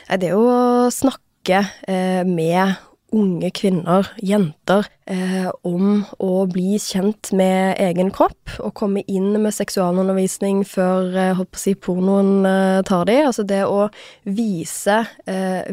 Nei, 0.09 0.19
det 0.21 0.29
er 0.29 0.35
jo 0.37 0.49
å 0.49 0.91
snakke 0.93 1.61
eh, 1.87 2.23
med 2.25 2.77
unge 3.15 3.49
kvinner, 3.55 4.07
jenter, 4.25 4.87
eh, 5.07 5.47
om 5.67 6.01
å 6.19 6.45
bli 6.51 6.79
kjent 6.81 7.31
med 7.37 7.77
egen 7.79 8.09
kropp, 8.15 8.57
og 8.59 8.73
komme 8.75 9.05
inn 9.07 9.29
med 9.39 9.55
seksualundervisning 9.55 10.63
før 10.67 11.13
eh, 11.13 11.33
holdt 11.37 11.53
på 11.53 11.61
å 11.61 11.63
si, 11.63 11.75
pornoen 11.79 12.47
eh, 12.49 12.79
tar 12.87 13.05
de. 13.07 13.19
Altså 13.27 13.45
det 13.47 13.61
å 13.67 13.85
vise, 14.25 15.03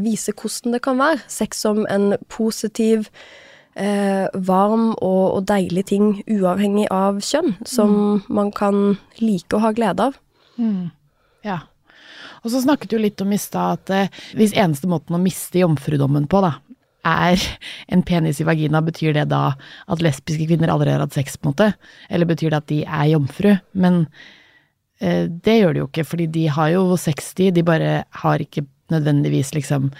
vise 0.03 0.37
hvordan 0.37 0.77
det 0.77 0.85
kan 0.85 1.01
være. 1.01 1.25
Sex 1.31 1.65
som 1.67 1.87
en 1.91 2.13
positiv 2.33 3.09
Eh, 3.73 4.27
varm 4.45 4.91
og, 5.01 5.23
og 5.39 5.45
deilig 5.49 5.87
ting 5.89 6.09
uavhengig 6.29 6.91
av 6.93 7.23
kjønn, 7.25 7.55
som 7.65 8.21
man 8.29 8.51
kan 8.53 8.99
like 9.17 9.57
å 9.57 9.63
ha 9.65 9.71
glede 9.73 10.11
av. 10.11 10.19
Ja. 11.47 11.61
Og 12.43 12.51
så 12.53 12.63
snakket 12.63 12.93
du 12.93 12.99
litt 13.01 13.21
om 13.23 13.33
i 13.35 13.41
stad 13.41 13.81
at 13.81 13.95
eh, 13.95 14.21
hvis 14.39 14.55
eneste 14.59 14.91
måten 14.91 15.17
å 15.17 15.23
miste 15.23 15.63
jomfrudommen 15.63 16.27
på, 16.31 16.43
da, 16.43 16.57
er 17.07 17.43
en 17.93 18.03
penis 18.07 18.41
i 18.43 18.47
vagina, 18.47 18.83
betyr 18.85 19.15
det 19.17 19.27
da 19.33 19.53
at 19.91 20.03
lesbiske 20.05 20.47
kvinner 20.51 20.71
allerede 20.71 21.01
har 21.01 21.07
hatt 21.07 21.19
sex, 21.19 21.37
på 21.37 21.49
en 21.49 21.55
måte? 21.55 21.73
Eller 22.11 22.31
betyr 22.31 22.53
det 22.53 22.63
at 22.63 22.71
de 22.71 22.81
er 22.87 23.11
jomfru? 23.13 23.53
Men 23.75 24.05
eh, 25.01 25.27
det 25.27 25.59
gjør 25.59 25.75
de 25.75 25.85
jo 25.85 25.91
ikke, 25.91 26.09
fordi 26.15 26.31
de 26.39 26.47
har 26.59 26.73
jo 26.75 26.85
sex, 27.01 27.33
de. 27.39 27.51
De 27.55 27.67
bare 27.67 28.03
har 28.23 28.43
ikke 28.43 28.67
nødvendigvis 28.93 29.55
liksom 29.57 29.91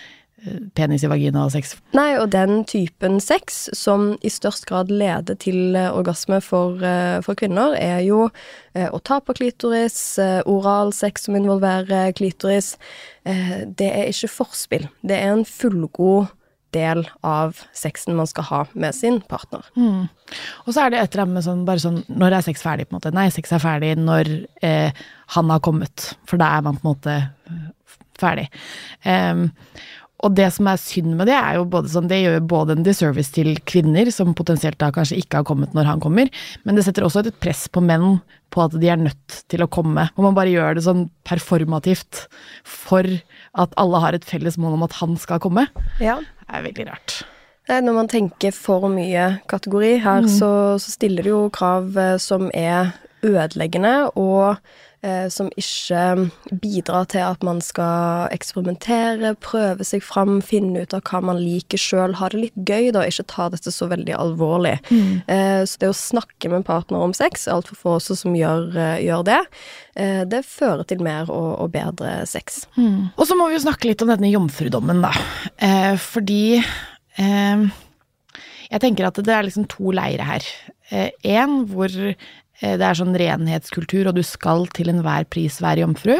penis 0.77 1.05
i 1.05 1.11
vagina 1.11 1.45
og 1.47 1.53
sex. 1.55 1.77
Nei, 1.97 2.17
og 2.19 2.31
den 2.35 2.65
typen 2.69 3.21
sex 3.23 3.65
som 3.77 4.13
i 4.25 4.33
størst 4.33 4.67
grad 4.69 4.91
leder 4.93 5.39
til 5.41 5.77
eh, 5.79 5.91
orgasme 5.93 6.41
for, 6.45 6.83
eh, 6.83 7.21
for 7.25 7.39
kvinner, 7.39 7.77
er 7.79 8.03
jo 8.07 8.27
eh, 8.75 8.89
å 8.91 9.01
ta 9.05 9.21
på 9.23 9.37
klitoris, 9.39 9.99
oral 10.51 10.93
sex 10.97 11.29
som 11.29 11.39
involverer 11.39 12.13
klitoris. 12.19 12.75
Det 13.23 13.89
er 13.89 14.09
ikke 14.11 14.31
forspill. 14.33 14.89
Det 15.07 15.15
er 15.15 15.37
en 15.37 15.45
fullgod 15.47 16.33
del 16.73 17.05
av 17.27 17.61
sexen 17.77 18.17
man 18.17 18.27
skal 18.27 18.47
ha 18.49 18.63
med 18.73 18.97
sin 18.97 19.21
partner. 19.29 19.67
Og 20.65 20.73
så 20.73 20.87
er 20.87 20.93
det 20.93 21.03
et 21.03 21.13
eller 21.13 21.27
annet 21.27 21.37
med 21.37 21.47
sånn, 21.47 21.67
bare 21.69 21.83
sånn 21.83 22.01
Når 22.09 22.39
er 22.39 22.47
sex 22.47 22.65
ferdig, 22.65 22.89
på 22.89 22.95
en 22.95 22.99
måte? 23.01 23.13
Nei, 23.15 23.29
sex 23.35 23.53
er 23.53 23.63
ferdig 23.63 23.93
når 24.01 24.31
eh, 24.65 25.05
han 25.37 25.53
har 25.53 25.63
kommet. 25.65 26.15
For 26.29 26.41
da 26.41 26.55
er 26.57 26.65
man 26.65 26.81
på 26.81 26.87
en 26.87 26.95
måte 26.95 27.19
ferdig. 28.23 28.49
Em, 29.09 29.51
og 30.23 30.37
det 30.39 30.49
som 30.55 30.69
er 30.71 30.79
synd 30.79 31.17
med 31.19 31.27
det, 31.27 31.35
er 31.35 31.59
jo 31.59 31.67
både 31.71 31.91
sånn, 31.91 32.07
det 32.11 32.21
gjør 32.21 32.39
både 32.47 32.77
en 32.77 32.87
disservice 32.87 33.35
til 33.35 33.57
kvinner, 33.69 34.11
som 34.15 34.37
potensielt 34.39 34.79
da 34.79 34.93
kanskje 34.95 35.19
ikke 35.19 35.41
har 35.41 35.49
kommet 35.49 35.75
når 35.75 35.89
han 35.91 36.03
kommer, 36.03 36.31
men 36.63 36.79
det 36.79 36.87
setter 36.87 37.07
også 37.07 37.25
et 37.27 37.41
press 37.43 37.67
på 37.73 37.83
menn 37.83 38.21
på 38.53 38.63
at 38.67 38.77
de 38.79 38.91
er 38.93 39.01
nødt 39.01 39.43
til 39.51 39.65
å 39.65 39.71
komme. 39.73 40.07
Og 40.15 40.27
man 40.27 40.37
bare 40.37 40.53
gjør 40.53 40.77
det 40.77 40.85
sånn 40.87 41.07
performativt 41.27 42.27
for 42.69 43.09
at 43.59 43.77
alle 43.81 44.03
har 44.05 44.17
et 44.17 44.27
felles 44.29 44.59
mål 44.61 44.77
om 44.77 44.87
at 44.87 44.99
han 45.01 45.17
skal 45.21 45.43
komme. 45.43 45.67
Ja. 46.05 46.21
Det 46.43 46.59
er 46.59 46.67
veldig 46.69 46.89
rart. 46.91 47.23
Nei, 47.71 47.79
Når 47.87 47.95
man 47.97 48.11
tenker 48.11 48.55
for 48.55 48.91
mye 48.93 49.39
kategori 49.51 49.95
her, 50.05 50.27
så, 50.29 50.51
så 50.83 50.95
stiller 50.99 51.25
det 51.25 51.33
jo 51.33 51.47
krav 51.55 51.97
eh, 51.97 52.19
som 52.21 52.51
er 52.53 52.93
ødeleggende, 53.23 54.11
og 54.19 54.57
eh, 55.03 55.29
som 55.31 55.49
ikke 55.59 56.31
bidrar 56.63 57.07
til 57.11 57.23
at 57.27 57.43
man 57.47 57.61
skal 57.63 58.29
eksperimentere, 58.35 59.35
prøve 59.43 59.87
seg 59.87 60.03
fram, 60.03 60.41
finne 60.43 60.83
ut 60.83 60.95
av 60.97 61.03
hva 61.07 61.21
man 61.25 61.41
liker 61.43 61.81
sjøl, 61.81 62.17
ha 62.19 62.31
det 62.33 62.41
litt 62.41 62.59
gøy, 62.69 62.91
da, 62.95 63.05
ikke 63.07 63.27
ta 63.31 63.49
dette 63.53 63.73
så 63.75 63.89
veldig 63.91 64.15
alvorlig. 64.19 64.77
Eh, 65.31 65.63
så 65.69 65.83
det 65.83 65.91
å 65.93 65.97
snakke 65.97 66.51
med 66.51 66.61
en 66.63 66.67
partner 66.67 67.03
om 67.07 67.15
sex, 67.17 67.47
altfor 67.51 67.79
få 67.79 67.97
også 68.01 68.19
som 68.25 68.35
gjør, 68.39 68.69
eh, 68.77 68.99
gjør 69.07 69.25
det, 69.31 69.41
eh, 69.97 70.25
det 70.25 70.45
fører 70.49 70.85
til 70.89 71.03
mer 71.03 71.31
og, 71.31 71.53
og 71.63 71.73
bedre 71.75 72.27
sex. 72.27 72.67
Og 73.17 73.27
så 73.29 73.39
må 73.39 73.49
vi 73.49 73.59
jo 73.59 73.65
snakke 73.67 73.91
litt 73.91 74.03
om 74.03 74.13
denne 74.13 74.31
jomfrudommen, 74.33 75.03
da. 75.03 75.15
Eh, 75.63 75.95
fordi 76.01 76.59
eh, 76.59 77.67
jeg 78.73 78.81
tenker 78.81 79.09
at 79.09 79.19
det 79.21 79.35
er 79.35 79.45
liksom 79.45 79.67
to 79.69 79.91
leire 79.95 80.25
her. 80.25 80.47
Én 80.93 81.63
hvor 81.71 81.89
det 82.63 82.87
er 82.87 82.95
sånn 82.95 83.17
renhetskultur, 83.19 84.07
og 84.07 84.15
du 84.15 84.23
skal 84.27 84.69
til 84.75 84.93
enhver 84.93 85.27
pris 85.31 85.57
være 85.63 85.83
jomfru. 85.83 86.15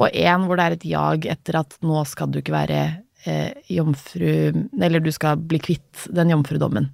Og 0.00 0.12
én 0.12 0.46
hvor 0.46 0.58
det 0.58 0.66
er 0.66 0.76
et 0.76 0.86
jag 0.88 1.26
etter 1.32 1.60
at 1.62 1.76
nå 1.84 2.02
skal 2.08 2.32
du 2.32 2.40
ikke 2.40 2.54
være 2.54 2.80
eh, 3.28 3.52
jomfru 3.70 4.32
Eller 4.80 5.02
du 5.04 5.10
skal 5.14 5.40
bli 5.40 5.60
kvitt 5.62 6.06
den 6.12 6.32
jomfrudommen. 6.32 6.90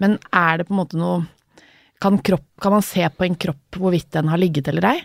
Men 0.00 0.18
er 0.32 0.60
det 0.60 0.68
på 0.68 0.74
en 0.76 0.80
måte 0.82 1.00
noe 1.00 1.24
kan, 2.00 2.16
kropp, 2.24 2.46
kan 2.62 2.72
man 2.72 2.84
se 2.84 3.04
på 3.12 3.26
en 3.26 3.36
kropp 3.36 3.76
hvorvidt 3.76 4.14
den 4.16 4.30
har 4.32 4.40
ligget 4.40 4.70
eller 4.72 4.86
ei? 4.94 5.00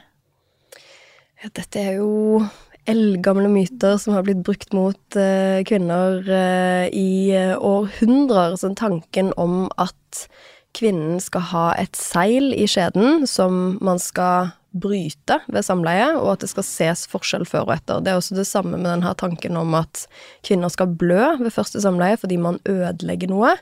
Ja, 1.44 1.50
dette 1.52 1.82
er 1.82 1.98
jo 2.00 2.40
eldgamle 2.88 3.50
myter 3.52 3.98
som 4.00 4.16
har 4.16 4.24
blitt 4.24 4.44
brukt 4.46 4.72
mot 4.78 5.18
eh, 5.20 5.60
kvinner 5.68 6.22
eh, 6.24 6.86
i 6.96 7.34
eh, 7.36 7.56
århundrer. 7.58 8.56
Sånn 8.62 8.78
tanken 8.80 9.34
om 9.42 9.66
at 9.82 10.28
kvinnen 10.76 11.22
skal 11.24 11.50
ha 11.54 11.66
et 11.80 11.96
seil 11.98 12.52
i 12.56 12.68
skjeden 12.70 13.26
som 13.30 13.78
man 13.84 14.02
skal 14.02 14.54
bryte 14.76 15.38
ved 15.48 15.64
samleie, 15.64 16.10
og 16.20 16.34
at 16.34 16.44
det 16.44 16.50
skal 16.52 16.66
ses 16.68 17.06
forskjell 17.08 17.46
før 17.48 17.70
og 17.70 17.76
etter. 17.78 18.02
Det 18.04 18.12
er 18.12 18.20
også 18.20 18.36
det 18.36 18.48
samme 18.50 18.76
med 18.76 18.90
denne 18.90 19.14
tanken 19.18 19.56
om 19.60 19.72
at 19.80 20.04
kvinner 20.46 20.72
skal 20.74 20.92
blø 21.00 21.22
ved 21.40 21.54
første 21.56 21.80
samleie 21.84 22.20
fordi 22.20 22.38
man 22.42 22.60
ødelegger 22.68 23.32
noe. 23.32 23.56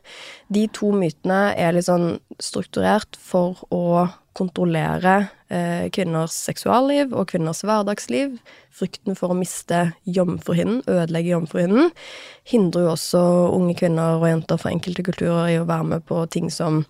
De 0.53 0.65
to 0.73 0.89
mytene 0.95 1.53
er 1.53 1.75
litt 1.75 1.89
sånn 1.89 2.17
strukturert 2.41 3.19
for 3.21 3.61
å 3.69 4.09
kontrollere 4.33 5.27
kvinners 5.93 6.35
seksualliv 6.47 7.13
og 7.13 7.27
kvinners 7.31 7.63
hverdagsliv. 7.65 8.37
Frykten 8.73 9.17
for 9.17 9.33
å 9.33 9.37
miste 9.37 9.91
jomfruhinnen, 10.09 10.81
ødelegge 10.89 11.33
jomfruhinnen, 11.35 11.91
hindrer 12.49 12.87
jo 12.87 12.93
også 12.95 13.21
unge 13.53 13.75
kvinner 13.77 14.17
og 14.17 14.25
jenter 14.29 14.61
fra 14.61 14.73
enkelte 14.73 15.05
kulturer 15.05 15.51
i 15.51 15.59
å 15.61 15.67
være 15.69 15.89
med 15.91 16.07
på 16.09 16.23
ting 16.33 16.49
som 16.53 16.81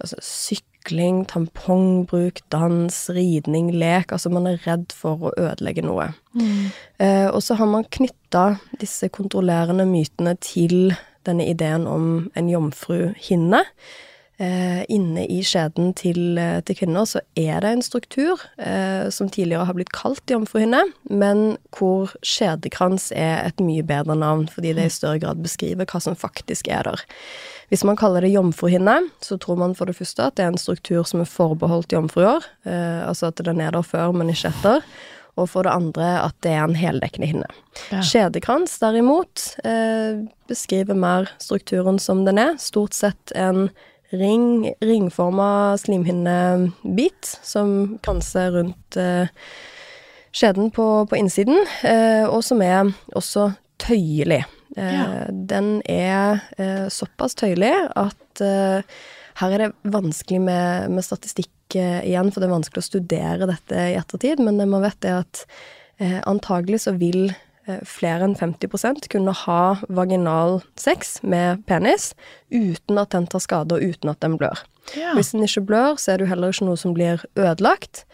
altså, 0.00 0.16
sykling, 0.24 1.24
tampongbruk, 1.28 2.40
dans, 2.54 3.00
ridning, 3.12 3.70
lek. 3.76 4.14
Altså 4.14 4.32
man 4.32 4.48
er 4.50 4.62
redd 4.64 4.94
for 4.96 5.28
å 5.28 5.34
ødelegge 5.36 5.84
noe. 5.86 6.10
Eh, 7.02 7.28
og 7.28 7.42
så 7.44 7.58
har 7.60 7.68
man 7.70 7.86
knytta 7.98 8.46
disse 8.80 9.10
kontrollerende 9.12 9.86
mytene 9.88 10.36
til 10.40 10.94
denne 11.28 11.48
ideen 11.50 11.86
om 11.90 12.28
en 12.38 12.50
jomfruhinne. 12.50 13.64
Eh, 14.38 14.84
inne 14.86 15.24
i 15.26 15.40
skjeden 15.42 15.90
til, 15.98 16.38
eh, 16.38 16.60
til 16.62 16.76
kvinner 16.78 17.08
så 17.10 17.18
er 17.34 17.58
det 17.64 17.72
en 17.74 17.82
struktur 17.82 18.38
eh, 18.62 19.10
som 19.10 19.26
tidligere 19.26 19.66
har 19.66 19.74
blitt 19.74 19.90
kalt 19.90 20.30
jomfruhinne, 20.30 20.84
men 21.10 21.56
hvor 21.74 22.14
skjedekrans 22.22 23.10
er 23.10 23.48
et 23.48 23.58
mye 23.58 23.82
bedre 23.82 24.14
navn, 24.14 24.46
fordi 24.46 24.76
det 24.78 24.86
i 24.86 24.94
større 24.94 25.18
grad 25.24 25.42
beskriver 25.42 25.90
hva 25.90 25.98
som 26.04 26.14
faktisk 26.14 26.70
er 26.70 26.86
der. 26.86 27.02
Hvis 27.68 27.82
man 27.82 27.98
kaller 27.98 28.22
det 28.22 28.30
jomfruhinne, 28.30 29.10
så 29.20 29.40
tror 29.42 29.58
man 29.58 29.74
for 29.74 29.90
det 29.90 29.98
første 29.98 30.30
at 30.30 30.38
det 30.38 30.46
er 30.46 30.54
en 30.54 30.62
struktur 30.62 31.02
som 31.02 31.26
er 31.26 31.28
forbeholdt 31.28 31.98
jomfruer, 31.98 32.46
eh, 32.62 33.02
altså 33.08 33.32
at 33.32 33.42
den 33.42 33.60
er 33.60 33.74
der 33.74 33.82
før, 33.82 34.14
men 34.14 34.30
ikke 34.30 34.54
etter. 34.54 34.86
Og 35.38 35.50
for 35.50 35.66
det 35.66 35.74
andre 35.74 36.06
at 36.22 36.38
det 36.46 36.54
er 36.54 36.62
en 36.62 36.78
heldekkende 36.78 37.26
hinne. 37.30 37.50
Ja. 37.90 38.06
Skjedekrans 38.06 38.78
derimot 38.78 39.50
eh, 39.66 40.24
beskriver 40.50 40.94
mer 40.94 41.30
strukturen 41.42 41.98
som 41.98 42.24
den 42.26 42.38
er. 42.38 42.56
Stort 42.62 42.94
sett 42.94 43.34
en 43.34 43.68
ring, 44.10 44.72
ringforma 44.80 45.78
slimhinnebit 45.78 47.38
som 47.42 47.98
kranser 48.02 48.52
rundt 48.52 48.96
eh, 48.96 49.28
skjeden 50.32 50.70
på, 50.70 51.06
på 51.10 51.18
innsiden, 51.18 51.58
eh, 51.84 52.24
og 52.28 52.42
som 52.44 52.62
er 52.64 52.92
også 53.16 53.50
tøyelig. 53.82 54.44
Eh, 54.76 54.94
Ja. 54.94 55.06
Den 55.32 55.80
er 55.90 56.42
såpass 56.92 57.34
tøyelig 57.34 57.72
at 57.98 58.42
her 59.38 59.54
er 59.54 59.58
det 59.58 59.72
vanskelig 59.82 60.38
med, 60.44 60.92
med 60.92 61.02
statistikk 61.02 61.74
igjen, 61.74 62.30
for 62.30 62.40
det 62.40 62.46
er 62.48 62.52
vanskelig 62.52 62.84
å 62.84 62.86
studere 62.86 63.48
dette 63.50 63.88
i 63.90 63.96
ettertid, 63.98 64.38
men 64.44 64.60
det 64.60 64.68
man 64.70 64.84
vet 64.84 65.08
er 65.08 65.24
at 65.24 65.42
antagelig 66.30 66.84
så 66.84 66.94
vil 66.94 67.32
flere 67.86 68.26
enn 68.26 68.36
50% 68.38 69.08
kunne 69.12 69.34
ha 69.44 69.62
vaginal 69.88 70.60
sex 70.80 71.18
med 71.22 71.64
penis 71.68 72.12
uten 72.50 73.00
at 73.00 73.14
den 73.14 73.28
tar 73.30 73.44
skade 73.44 73.76
og 73.76 73.84
uten 73.84 74.12
at 74.12 74.20
den 74.24 74.38
blør. 74.40 74.64
Ja. 74.96 75.12
Hvis 75.16 75.34
den 75.34 75.44
ikke 75.44 75.66
blør, 75.68 75.98
så 76.00 76.12
er 76.12 76.18
det 76.18 76.26
jo 76.26 76.32
heller 76.32 76.54
ikke 76.54 76.68
noe 76.68 76.80
som 76.80 76.94
blir 76.96 77.24
ødelagt. 77.36 78.04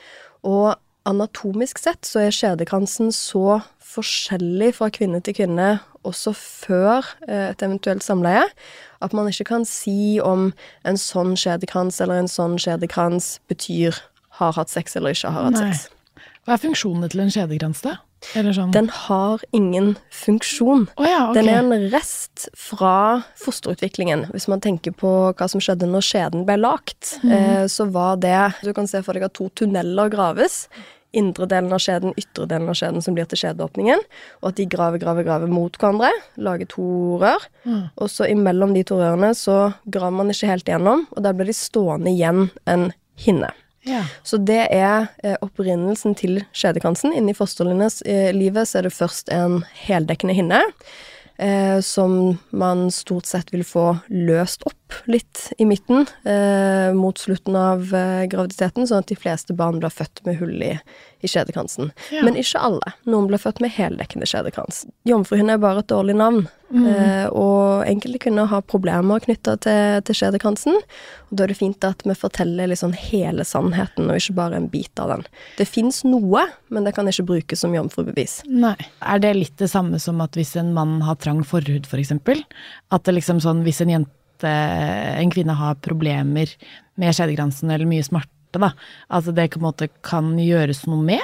Og 0.43 0.75
anatomisk 1.07 1.79
sett 1.79 2.09
så 2.09 2.25
er 2.25 2.35
skjedekransen 2.35 3.13
så 3.15 3.61
forskjellig 3.95 4.73
fra 4.79 4.89
kvinne 4.93 5.21
til 5.25 5.37
kvinne 5.37 5.77
også 6.05 6.35
før 6.37 7.07
eh, 7.29 7.51
et 7.53 7.63
eventuelt 7.65 8.05
samleie, 8.05 8.45
at 9.05 9.15
man 9.17 9.29
ikke 9.31 9.47
kan 9.53 9.67
si 9.69 10.19
om 10.21 10.51
en 10.85 10.99
sånn 11.01 11.35
skjedekrans 11.39 12.01
eller 12.05 12.23
en 12.23 12.31
sånn 12.31 12.59
skjedekrans 12.61 13.39
betyr 13.51 13.97
har 14.41 14.57
hatt 14.57 14.73
sex 14.73 14.97
eller 14.99 15.15
ikke 15.15 15.33
har 15.33 15.49
hatt 15.49 15.59
Nei. 15.61 15.71
sex. 15.73 15.89
Hva 16.45 16.57
er 16.57 16.65
funksjonene 16.65 17.09
til 17.13 17.25
en 17.25 17.33
skjedekrans, 17.33 17.85
da? 17.85 17.99
Eller 18.35 18.57
sånn 18.57 18.73
Den 18.75 18.89
har 18.93 19.43
ingen 19.57 19.95
funksjon. 20.15 20.89
Oh, 20.97 21.07
ja, 21.09 21.29
okay. 21.31 21.43
Den 21.43 21.51
er 21.53 21.61
en 21.63 21.87
rest 21.93 22.49
fra 22.59 22.97
fosterutviklingen. 23.41 24.27
Hvis 24.35 24.49
man 24.51 24.63
tenker 24.65 24.95
på 24.97 25.13
hva 25.37 25.49
som 25.51 25.63
skjedde 25.63 25.89
når 25.91 26.05
skjeden 26.09 26.45
ble 26.49 26.59
lagt, 26.61 27.17
mm. 27.23 27.33
eh, 27.37 27.65
så 27.71 27.89
var 27.93 28.21
det 28.23 28.37
Du 28.65 28.73
kan 28.77 28.89
se 28.91 29.03
for 29.05 29.17
deg 29.17 29.27
at 29.29 29.37
to 29.37 29.51
tunneler 29.57 30.13
graves. 30.13 30.65
Indre 31.15 31.47
delen 31.47 31.71
av 31.71 31.79
skjeden, 31.79 32.15
ytre 32.19 32.49
delen 32.51 32.71
av 32.73 32.75
skjeden 32.79 33.05
som 33.05 33.15
blir 33.15 33.29
til 33.31 33.39
skjedeåpningen. 33.39 34.01
Og 34.43 34.51
at 34.51 34.59
de 34.59 34.67
graver, 34.67 34.99
graver, 35.03 35.27
graver 35.27 35.51
mot 35.51 35.77
hverandre. 35.79 36.11
Lager 36.43 36.71
to 36.73 36.87
rør. 37.23 37.47
Mm. 37.63 37.85
Og 37.95 38.11
så 38.11 38.27
imellom 38.33 38.75
de 38.75 38.83
to 38.87 38.99
rørene 38.99 39.31
så 39.39 39.59
graver 39.85 40.19
man 40.19 40.35
ikke 40.35 40.51
helt 40.51 40.71
igjennom, 40.71 41.07
og 41.15 41.27
der 41.27 41.37
blir 41.37 41.51
de 41.51 41.57
stående 41.59 42.11
igjen 42.11 42.49
en 42.71 42.91
hinne. 43.21 43.53
Ja. 43.85 44.05
Så 44.23 44.41
det 44.41 44.67
er 44.73 45.09
eh, 45.23 45.37
opprinnelsen 45.45 46.17
til 46.19 46.43
skjedekransen. 46.57 47.13
Inni 47.17 47.35
fosterlivet 47.37 48.03
eh, 48.07 48.65
så 48.65 48.81
er 48.81 48.89
det 48.89 48.95
først 48.97 49.33
en 49.35 49.61
heldekkende 49.85 50.37
hinne, 50.37 50.63
eh, 51.37 51.81
som 51.85 52.39
man 52.51 52.89
stort 52.95 53.29
sett 53.29 53.53
vil 53.53 53.65
få 53.69 53.91
løst 54.09 54.65
opp 54.69 54.84
litt 55.11 55.53
i 55.59 55.67
midten 55.69 56.07
eh, 56.25 56.93
mot 56.97 57.19
slutten 57.19 57.57
av 57.59 57.95
eh, 57.95 58.25
graviditeten, 58.31 58.87
sånn 58.89 59.05
at 59.05 59.11
de 59.11 59.19
fleste 59.19 59.57
barn 59.57 59.81
blir 59.83 59.93
født 59.93 60.25
med 60.27 60.39
hull 60.41 60.63
i, 60.63 60.73
i 61.25 61.31
skjedekransen. 61.31 61.93
Ja. 62.15 62.25
Men 62.27 62.39
ikke 62.41 62.63
alle. 62.63 62.95
Noen 63.09 63.29
blir 63.31 63.43
født 63.43 63.63
med 63.65 63.75
heldekkende 63.75 64.29
skjedekrans. 64.29 64.85
Jomfruhinne 65.09 65.57
er 65.57 65.63
bare 65.63 65.85
et 65.85 65.91
dårlig 65.93 66.17
navn, 66.19 66.47
eh, 66.75 67.27
og 67.31 67.85
enkelte 67.89 68.23
kvinner 68.27 68.49
har 68.51 68.65
problemer 68.69 69.23
knytta 69.25 69.57
til, 69.65 70.01
til 70.09 70.19
skjedekransen. 70.21 70.81
Og 71.31 71.39
da 71.39 71.47
er 71.47 71.53
det 71.55 71.59
fint 71.61 71.87
at 71.87 72.05
vi 72.07 72.17
forteller 72.19 72.71
liksom 72.71 72.97
hele 72.97 73.47
sannheten, 73.49 74.11
og 74.11 74.21
ikke 74.21 74.39
bare 74.41 74.61
en 74.61 74.71
bit 74.73 75.01
av 75.03 75.15
den. 75.15 75.25
Det 75.59 75.69
fins 75.69 76.03
noe, 76.09 76.47
men 76.75 76.89
det 76.89 76.95
kan 76.97 77.09
ikke 77.11 77.29
brukes 77.31 77.65
som 77.65 77.75
jomfrubevis. 77.77 78.43
Nei. 78.49 78.77
Er 79.03 79.23
det 79.23 79.37
litt 79.39 79.57
det 79.61 79.71
samme 79.73 80.01
som 80.03 80.21
at 80.25 80.37
hvis 80.39 80.57
en 80.61 80.75
mann 80.77 81.01
har 81.07 81.21
trang 81.23 81.45
forhud, 81.47 81.89
for 81.91 82.03
eksempel? 82.03 82.45
At 82.95 83.09
det 83.09 83.19
liksom 83.19 83.43
sånn, 83.45 83.65
hvis 83.67 83.83
en 83.85 83.97
jente, 83.97 84.13
en 84.51 85.33
kvinne 85.33 85.57
har 85.59 85.81
problemer 85.85 86.53
med 87.01 87.17
skjedegransen 87.17 87.73
eller 87.73 87.89
mye 87.89 88.05
smerte, 88.07 88.61
da, 88.61 88.71
Altså 89.09 89.35
det 89.35 89.51
på 89.55 89.61
en 89.61 89.67
måte 89.67 89.89
kan 90.07 90.35
gjøres 90.39 90.85
noe 90.87 91.03
med? 91.03 91.23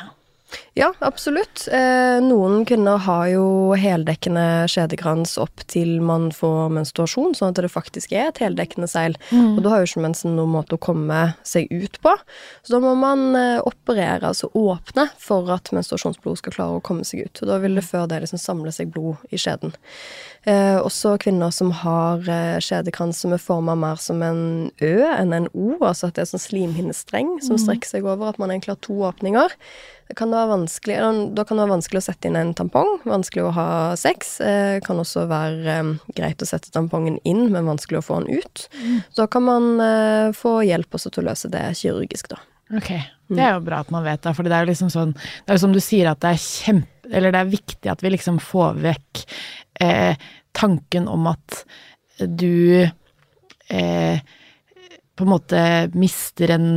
Ja, 0.78 0.92
absolutt. 1.02 1.64
Eh, 1.72 2.20
noen 2.22 2.62
kvinner 2.64 3.00
har 3.02 3.24
jo 3.32 3.74
heldekkende 3.74 4.68
skjedekrans 4.70 5.34
opp 5.42 5.64
til 5.70 5.96
man 6.04 6.28
får 6.34 6.70
menstruasjon, 6.76 7.34
sånn 7.34 7.50
at 7.50 7.58
det 7.58 7.72
faktisk 7.72 8.14
er 8.14 8.28
et 8.28 8.38
heldekkende 8.38 8.86
seil. 8.90 9.16
Og 9.34 9.58
da 9.64 9.72
har 9.72 9.82
jo 9.82 9.90
ikke 9.90 10.04
mensen 10.06 10.36
noen 10.38 10.54
måte 10.54 10.78
å 10.78 10.82
komme 10.82 11.34
seg 11.42 11.66
ut 11.74 11.98
på. 12.04 12.14
Så 12.62 12.76
da 12.76 12.80
må 12.84 12.94
man 12.98 13.34
eh, 13.34 13.58
operere, 13.66 14.30
altså 14.30 14.52
åpne, 14.54 15.08
for 15.18 15.50
at 15.50 15.72
menstruasjonsblod 15.74 16.38
skal 16.38 16.54
klare 16.54 16.78
å 16.78 16.86
komme 16.86 17.04
seg 17.08 17.26
ut. 17.26 17.42
Og 17.42 17.50
da 17.50 17.58
vil 17.64 17.74
det 17.74 17.86
før 17.88 18.06
det 18.06 18.22
liksom 18.22 18.40
samle 18.40 18.70
seg 18.74 18.94
blod 18.94 19.18
i 19.34 19.42
skjeden. 19.42 19.74
Eh, 20.46 20.78
også 20.78 21.18
kvinner 21.20 21.50
som 21.52 21.74
har 21.82 22.22
eh, 22.30 22.56
skjedekrans 22.62 23.18
som 23.20 23.34
er 23.34 23.42
forma 23.42 23.74
mer 23.76 23.98
som 24.00 24.22
en 24.24 24.70
Ø 24.80 24.94
enn 25.10 25.34
en 25.34 25.50
O, 25.50 25.74
altså 25.82 26.08
at 26.08 26.16
det 26.16 26.22
er 26.22 26.30
sånn 26.30 26.46
slimhinnestreng 26.46 27.40
som 27.44 27.58
strekker 27.60 27.90
seg 27.90 28.06
over, 28.06 28.30
at 28.30 28.38
man 28.40 28.54
egentlig 28.54 28.76
har 28.76 28.84
to 28.86 29.02
åpninger. 29.10 29.58
Det 30.10 30.16
kan 30.18 30.32
da 30.32 30.40
være 30.42 30.59
vanskelig, 30.60 30.98
da 31.34 31.44
kan 31.44 31.58
det 31.58 31.64
være 31.64 31.74
vanskelig 31.74 32.00
å 32.00 32.04
sette 32.04 32.28
inn 32.28 32.38
en 32.38 32.52
tampong, 32.56 33.00
vanskelig 33.08 33.46
å 33.48 33.54
ha 33.56 33.68
sex. 33.98 34.36
Eh, 34.44 34.76
kan 34.84 35.00
også 35.00 35.26
være 35.30 35.74
eh, 35.74 35.90
greit 36.16 36.44
å 36.44 36.48
sette 36.48 36.72
tampongen 36.74 37.18
inn, 37.28 37.48
men 37.52 37.68
vanskelig 37.68 38.00
å 38.00 38.06
få 38.06 38.20
den 38.22 38.40
ut. 38.40 38.66
Mm. 38.80 39.00
da 39.16 39.26
kan 39.30 39.46
man 39.46 39.68
eh, 39.84 40.30
få 40.36 40.60
hjelp 40.68 40.96
også 40.98 41.12
til 41.14 41.24
å 41.24 41.30
løse 41.30 41.50
det 41.52 41.64
kirurgisk, 41.80 42.30
da. 42.34 42.40
Ok, 42.78 42.92
det 43.34 43.42
er 43.42 43.56
jo 43.56 43.64
bra 43.66 43.80
at 43.82 43.90
man 43.90 44.04
vet 44.06 44.22
det, 44.22 44.32
for 44.36 44.46
det 44.46 44.54
er 44.54 44.62
jo 44.62 44.70
liksom 44.70 44.90
sånn 44.92 45.12
Det 45.16 45.48
er 45.50 45.56
jo 45.56 45.62
som 45.64 45.72
du 45.74 45.80
sier 45.82 46.10
at 46.10 46.20
det 46.22 46.34
er 46.34 46.42
kjempe... 46.42 47.10
Eller 47.10 47.34
det 47.34 47.40
er 47.40 47.50
viktig 47.50 47.90
at 47.90 48.02
vi 48.04 48.12
liksom 48.14 48.38
får 48.38 48.76
vekk 48.84 49.22
eh, 49.82 50.28
tanken 50.54 51.08
om 51.10 51.26
at 51.32 51.62
du 52.22 52.86
eh, 52.86 54.20
på 55.18 55.26
en 55.26 55.32
måte 55.32 55.62
mister 55.98 56.54
en 56.54 56.68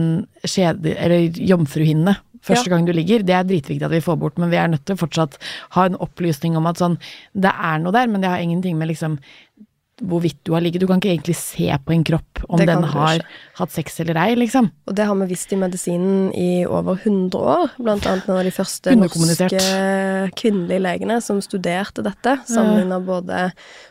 skjede... 0.41 0.95
Eller 0.97 1.37
jomfruhinne 1.37 2.15
første 2.43 2.69
Ja. 2.69 2.75
gang 2.75 2.85
du 2.87 2.91
ligger. 2.93 3.23
Det 3.23 3.35
er 3.35 3.43
dritviktig 3.43 3.83
at 3.87 3.91
vi 3.91 4.01
får 4.03 4.19
bort, 4.19 4.37
men 4.37 4.51
vi 4.51 4.57
er 4.59 4.67
nødt 4.67 4.85
til 4.85 4.95
å 4.95 4.99
fortsatt 5.07 5.37
ha 5.77 5.85
en 5.85 5.95
opplysning 5.95 6.57
om 6.57 6.67
at 6.67 6.77
sånn 6.77 6.97
Det 7.33 7.51
er 7.51 7.79
noe 7.79 7.91
der, 7.95 8.07
men 8.07 8.21
det 8.21 8.29
har 8.29 8.37
ingenting 8.43 8.77
med 8.77 8.89
liksom 8.89 9.19
hvorvidt 10.03 10.39
du 10.43 10.53
har 10.55 10.63
ligget. 10.63 10.83
Du 10.83 10.87
kan 10.89 11.01
ikke 11.01 11.13
egentlig 11.13 11.35
se 11.39 11.69
på 11.85 11.93
en 11.95 12.03
kropp 12.07 12.43
om 12.49 12.59
den 12.59 12.83
har 12.93 13.21
ikke. 13.21 13.39
hatt 13.59 13.73
sex 13.73 13.99
eller 14.03 14.19
ei, 14.19 14.35
liksom. 14.37 14.69
Og 14.89 14.97
det 14.97 15.05
har 15.07 15.17
vi 15.21 15.29
visst 15.29 15.53
i 15.53 15.59
medisinen 15.59 16.31
i 16.35 16.65
over 16.65 16.99
100 16.99 17.39
år. 17.39 17.73
Blant 17.79 18.07
annet 18.09 18.27
en 18.27 18.37
av 18.37 18.43
de 18.47 18.53
første 18.53 18.95
norske 18.97 19.63
kvinnelige 20.39 20.83
legene 20.83 21.19
som 21.23 21.39
studerte 21.43 22.03
dette. 22.05 22.35
Sammenligna 22.49 22.99
både 23.03 23.45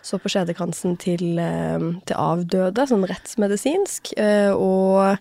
så 0.04 0.20
på 0.20 0.32
skjedekransen 0.32 0.98
til, 1.00 1.38
eh, 1.40 1.88
til 2.08 2.18
avdøde, 2.18 2.86
sånn 2.88 3.06
rettsmedisinsk, 3.08 4.12
eh, 4.20 4.52
og 4.52 5.16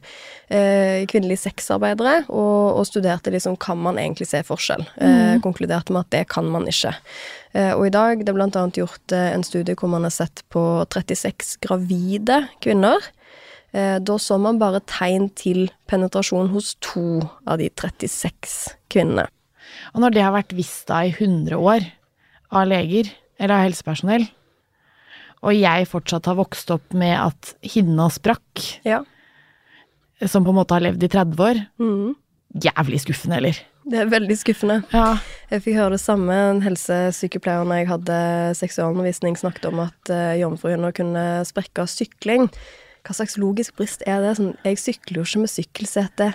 eh, 0.51 1.07
kvinnelige 1.07 1.45
sexarbeidere, 1.47 2.25
og, 2.29 2.81
og 2.81 2.87
studerte 2.89 3.33
liksom 3.33 3.57
kan 3.61 3.79
man 3.79 4.01
egentlig 4.01 4.27
se 4.31 4.43
forskjell. 4.47 4.83
Mm. 5.01 5.41
konkluderte 5.41 5.93
med 5.93 6.05
at 6.05 6.13
det 6.13 6.21
kan 6.31 6.47
man 6.51 6.67
ikke. 6.69 6.91
Eh, 7.53 7.73
og 7.75 7.87
i 7.87 7.93
dag 7.93 8.21
det 8.23 8.31
er 8.31 8.41
annet 8.45 8.79
gjort 8.79 9.15
eh, 9.15 9.31
en 9.35 9.43
studie 9.43 9.75
hvor 9.75 9.91
man 9.91 10.05
har 10.07 10.13
sett 10.15 10.43
på 10.53 10.61
36 10.87 11.57
gravide 11.63 12.45
kvinner. 12.63 13.03
Eh, 13.75 13.99
Da 13.99 14.17
så 14.19 14.39
man 14.39 14.59
bare 14.61 14.83
tegn 14.87 15.29
til 15.35 15.69
penetrasjon 15.91 16.51
hos 16.53 16.75
to 16.79 17.21
av 17.45 17.59
de 17.59 17.69
36 17.69 18.75
kvinnene. 18.91 19.27
Og 19.93 20.03
når 20.03 20.15
det 20.15 20.23
har 20.23 20.35
vært 20.35 20.55
visst 20.55 20.87
da 20.87 21.03
i 21.07 21.11
100 21.11 21.57
år 21.59 21.87
av 22.51 22.67
leger 22.67 23.11
eller 23.39 23.55
av 23.57 23.65
helsepersonell, 23.67 24.27
og 25.41 25.57
jeg 25.57 25.87
fortsatt 25.89 26.27
har 26.29 26.37
vokst 26.37 26.69
opp 26.69 26.93
med 26.93 27.15
at 27.17 27.55
hinna 27.65 28.09
sprakk, 28.13 28.81
Ja. 28.85 29.01
som 30.27 30.43
på 30.45 30.51
en 30.51 30.59
måte 30.59 30.75
har 30.75 30.83
levd 30.85 31.01
i 31.01 31.09
30 31.09 31.39
år, 31.41 31.61
mm. 31.81 32.15
jævlig 32.61 32.99
skuffende, 33.01 33.37
eller? 33.39 33.57
Det 33.87 33.97
er 33.97 34.11
veldig 34.11 34.37
skuffende. 34.37 34.81
Ja. 34.93 35.15
Jeg 35.49 35.63
fikk 35.65 35.79
høre 35.79 35.95
det 35.95 36.03
samme. 36.03 36.35
En 36.51 36.61
helsesykepleier 36.63 37.65
når 37.67 37.81
jeg 37.81 37.89
hadde 37.89 38.19
seksualundervisning, 38.59 39.39
snakket 39.39 39.67
om 39.71 39.81
at 39.87 40.13
uh, 40.13 40.35
jomfruhunder 40.37 40.93
kunne 40.95 41.25
sprekke 41.49 41.83
av 41.83 41.89
sykling. 41.91 42.47
Hva 43.01 43.17
slags 43.17 43.39
logisk 43.41 43.79
brist 43.79 44.05
er 44.05 44.21
det? 44.23 44.35
Sånn, 44.37 44.53
jeg 44.67 44.79
sykler 44.79 45.21
jo 45.21 45.27
ikke 45.27 45.43
med 45.43 45.53
sykkelsete 45.55 46.31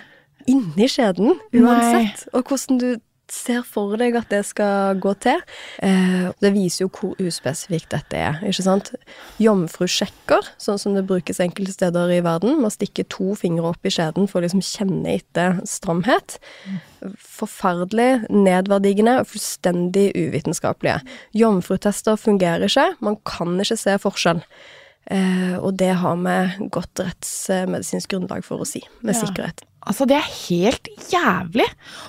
inni 0.47 0.87
skjeden, 0.91 1.35
uansett. 1.55 2.27
Og 2.35 2.47
hvordan 2.47 2.81
du 2.81 2.89
ser 3.31 3.63
for 3.67 3.97
deg 3.99 4.15
at 4.15 4.29
det 4.31 4.43
skal 4.47 4.99
gå 5.03 5.11
til. 5.23 5.41
Eh, 5.83 6.29
det 6.39 6.51
viser 6.55 6.85
jo 6.85 6.89
hvor 6.93 7.15
uspesifikt 7.19 7.89
dette 7.91 8.17
er, 8.17 8.39
ikke 8.47 8.63
sant. 8.65 8.91
Jomfrusjekker, 9.43 10.47
sånn 10.61 10.79
som 10.79 10.95
det 10.95 11.05
brukes 11.09 11.41
enkelte 11.43 11.73
steder 11.75 12.13
i 12.17 12.21
verden, 12.25 12.61
man 12.61 12.71
stikker 12.73 13.07
to 13.11 13.33
fingre 13.39 13.71
opp 13.73 13.85
i 13.87 13.91
skjeden 13.93 14.29
for 14.31 14.39
å 14.39 14.45
liksom 14.47 14.63
kjenne 14.65 15.17
etter 15.17 15.59
stramhet. 15.67 16.37
Forferdelig, 17.21 18.23
nedverdigende 18.33 19.19
og 19.21 19.29
fullstendig 19.31 20.09
uvitenskapelige. 20.17 21.01
Jomfrutester 21.37 22.17
fungerer 22.19 22.67
ikke, 22.69 22.89
man 23.05 23.19
kan 23.27 23.57
ikke 23.61 23.77
se 23.79 23.97
forskjell. 24.01 24.43
Eh, 25.07 25.55
og 25.63 25.77
det 25.79 25.93
har 26.01 26.17
vi 26.19 26.67
godt 26.73 26.99
rettsmedisinsk 26.99 28.11
grunnlag 28.11 28.43
for 28.43 28.59
å 28.59 28.67
si, 28.67 28.81
med 29.01 29.15
Ja. 29.15 29.21
sikkerhet. 29.23 29.63
Altså, 29.87 30.07
det 30.09 30.17
er 30.19 30.31
helt 30.47 30.89
jævlig. 31.11 31.67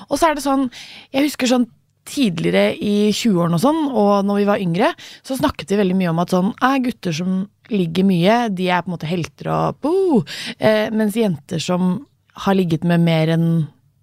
Og 0.09 0.19
så 0.19 0.29
er 0.29 0.39
det 0.39 0.45
sånn, 0.45 0.69
jeg 1.15 1.29
husker 1.29 1.51
sånn 1.51 1.69
tidligere 2.09 2.73
i 2.81 3.11
20-årene 3.13 3.59
og 3.59 3.63
sånn, 3.63 3.81
og 3.93 4.13
når 4.27 4.41
vi 4.41 4.47
var 4.49 4.63
yngre, 4.65 4.93
så 5.27 5.37
snakket 5.37 5.75
vi 5.75 5.81
veldig 5.83 5.97
mye 5.99 6.13
om 6.13 6.23
at 6.23 6.33
sånn, 6.33 6.53
er 6.65 6.85
gutter 6.87 7.15
som 7.15 7.43
ligger 7.69 8.07
mye, 8.09 8.37
de 8.57 8.71
er 8.73 8.85
på 8.85 8.89
en 8.89 8.95
måte 8.95 9.11
helter 9.11 9.51
og 9.53 9.81
bo, 9.85 10.23
eh, 10.57 10.89
mens 10.95 11.19
jenter 11.19 11.61
som 11.61 11.99
har 12.47 12.57
ligget 12.57 12.87
med 12.89 13.05
mer 13.05 13.35
enn 13.35 13.51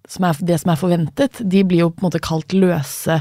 som 0.06 0.28
er, 0.28 0.38
det 0.46 0.60
som 0.62 0.70
er 0.70 0.78
forventet, 0.78 1.40
de 1.42 1.64
blir 1.66 1.82
jo 1.82 1.90
på 1.90 2.04
en 2.04 2.06
måte 2.06 2.22
kalt 2.22 2.54
løse. 2.54 3.18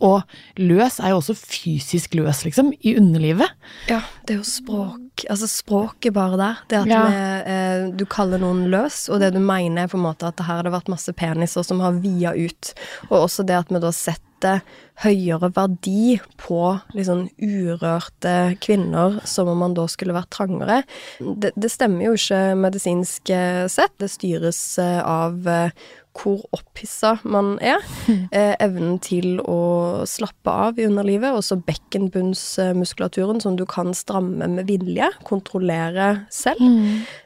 Og 0.00 0.22
løs 0.56 0.98
er 1.00 1.10
jo 1.12 1.18
også 1.20 1.34
fysisk 1.36 2.14
løs, 2.16 2.44
liksom, 2.46 2.72
i 2.80 2.94
underlivet. 2.96 3.50
Ja, 3.90 4.00
det 4.26 4.34
er 4.34 4.40
jo 4.40 4.48
språk. 4.48 5.24
Altså 5.28 5.48
språket 5.50 6.14
bare 6.16 6.38
der. 6.40 6.56
Det 6.68 6.78
at 6.82 6.86
Ja. 6.88 7.02
vi, 7.06 7.50
eh, 7.52 7.90
du 7.96 8.06
kaller 8.06 8.38
noen 8.40 8.70
løs, 8.72 9.08
og 9.12 9.20
det 9.20 9.32
du 9.34 9.40
mener 9.40 9.82
er 9.84 9.88
på 9.88 9.98
en 9.98 10.06
måte 10.08 10.26
at 10.26 10.36
det 10.36 10.46
her 10.46 10.56
har 10.56 10.62
det 10.64 10.72
vært 10.72 10.88
masse 10.88 11.12
peniser 11.12 11.62
som 11.64 11.80
har 11.80 11.92
via 12.00 12.32
ut. 12.32 12.72
Og 13.10 13.28
også 13.28 13.44
det 13.46 13.56
at 13.58 13.68
vi 13.68 13.78
da 13.80 13.90
setter 13.92 14.62
høyere 15.04 15.50
verdi 15.52 16.18
på 16.40 16.80
liksom 16.96 17.26
urørte 17.40 18.56
kvinner 18.64 19.20
som 19.28 19.48
om 19.48 19.58
man 19.58 19.74
da 19.76 19.84
skulle 19.90 20.14
vært 20.16 20.30
trangere. 20.32 20.82
Det, 21.20 21.52
det 21.60 21.70
stemmer 21.72 22.06
jo 22.08 22.14
ikke 22.16 22.40
medisinsk 22.56 23.30
eh, 23.36 23.66
sett. 23.68 23.92
Det 24.00 24.08
styres 24.12 24.60
eh, 24.80 25.00
av 25.04 25.46
eh, 25.46 25.70
hvor 26.16 26.42
opphissa 26.56 27.16
man 27.24 27.58
er. 27.62 27.80
Eh, 28.30 28.54
evnen 28.62 28.98
til 29.02 29.40
å 29.42 30.04
slappe 30.06 30.52
av 30.52 30.78
i 30.78 30.84
underlivet. 30.86 31.34
Også 31.34 31.56
bekkenbunnsmuskulaturen 31.66 33.40
som 33.42 33.56
du 33.58 33.64
kan 33.66 33.90
stramme 33.96 34.46
med 34.50 34.68
vilje. 34.68 35.08
Kontrollere 35.26 36.26
selv. 36.30 36.60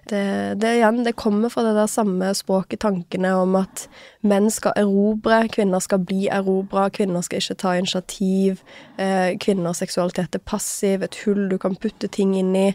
Det, 0.08 0.22
det, 0.62 0.70
igjen, 0.78 1.02
det 1.04 1.16
kommer 1.20 1.52
fra 1.52 1.64
det 1.66 1.74
der 1.76 1.90
samme 1.90 2.30
språket, 2.36 2.80
tankene 2.84 3.34
om 3.36 3.58
at 3.60 3.86
menn 4.24 4.48
skal 4.52 4.76
erobre, 4.80 5.42
kvinner 5.52 5.82
skal 5.84 6.04
bli 6.08 6.28
erobra, 6.32 6.88
kvinner 6.94 7.24
skal 7.26 7.42
ikke 7.42 7.58
ta 7.60 7.76
initiativ. 7.80 8.64
Eh, 8.96 9.36
kvinners 9.44 9.84
seksualitet 9.84 10.40
er 10.40 10.44
passiv, 10.44 11.04
et 11.04 11.20
hull 11.24 11.46
du 11.52 11.58
kan 11.60 11.76
putte 11.76 12.08
ting 12.08 12.36
inn 12.38 12.56
i. 12.56 12.68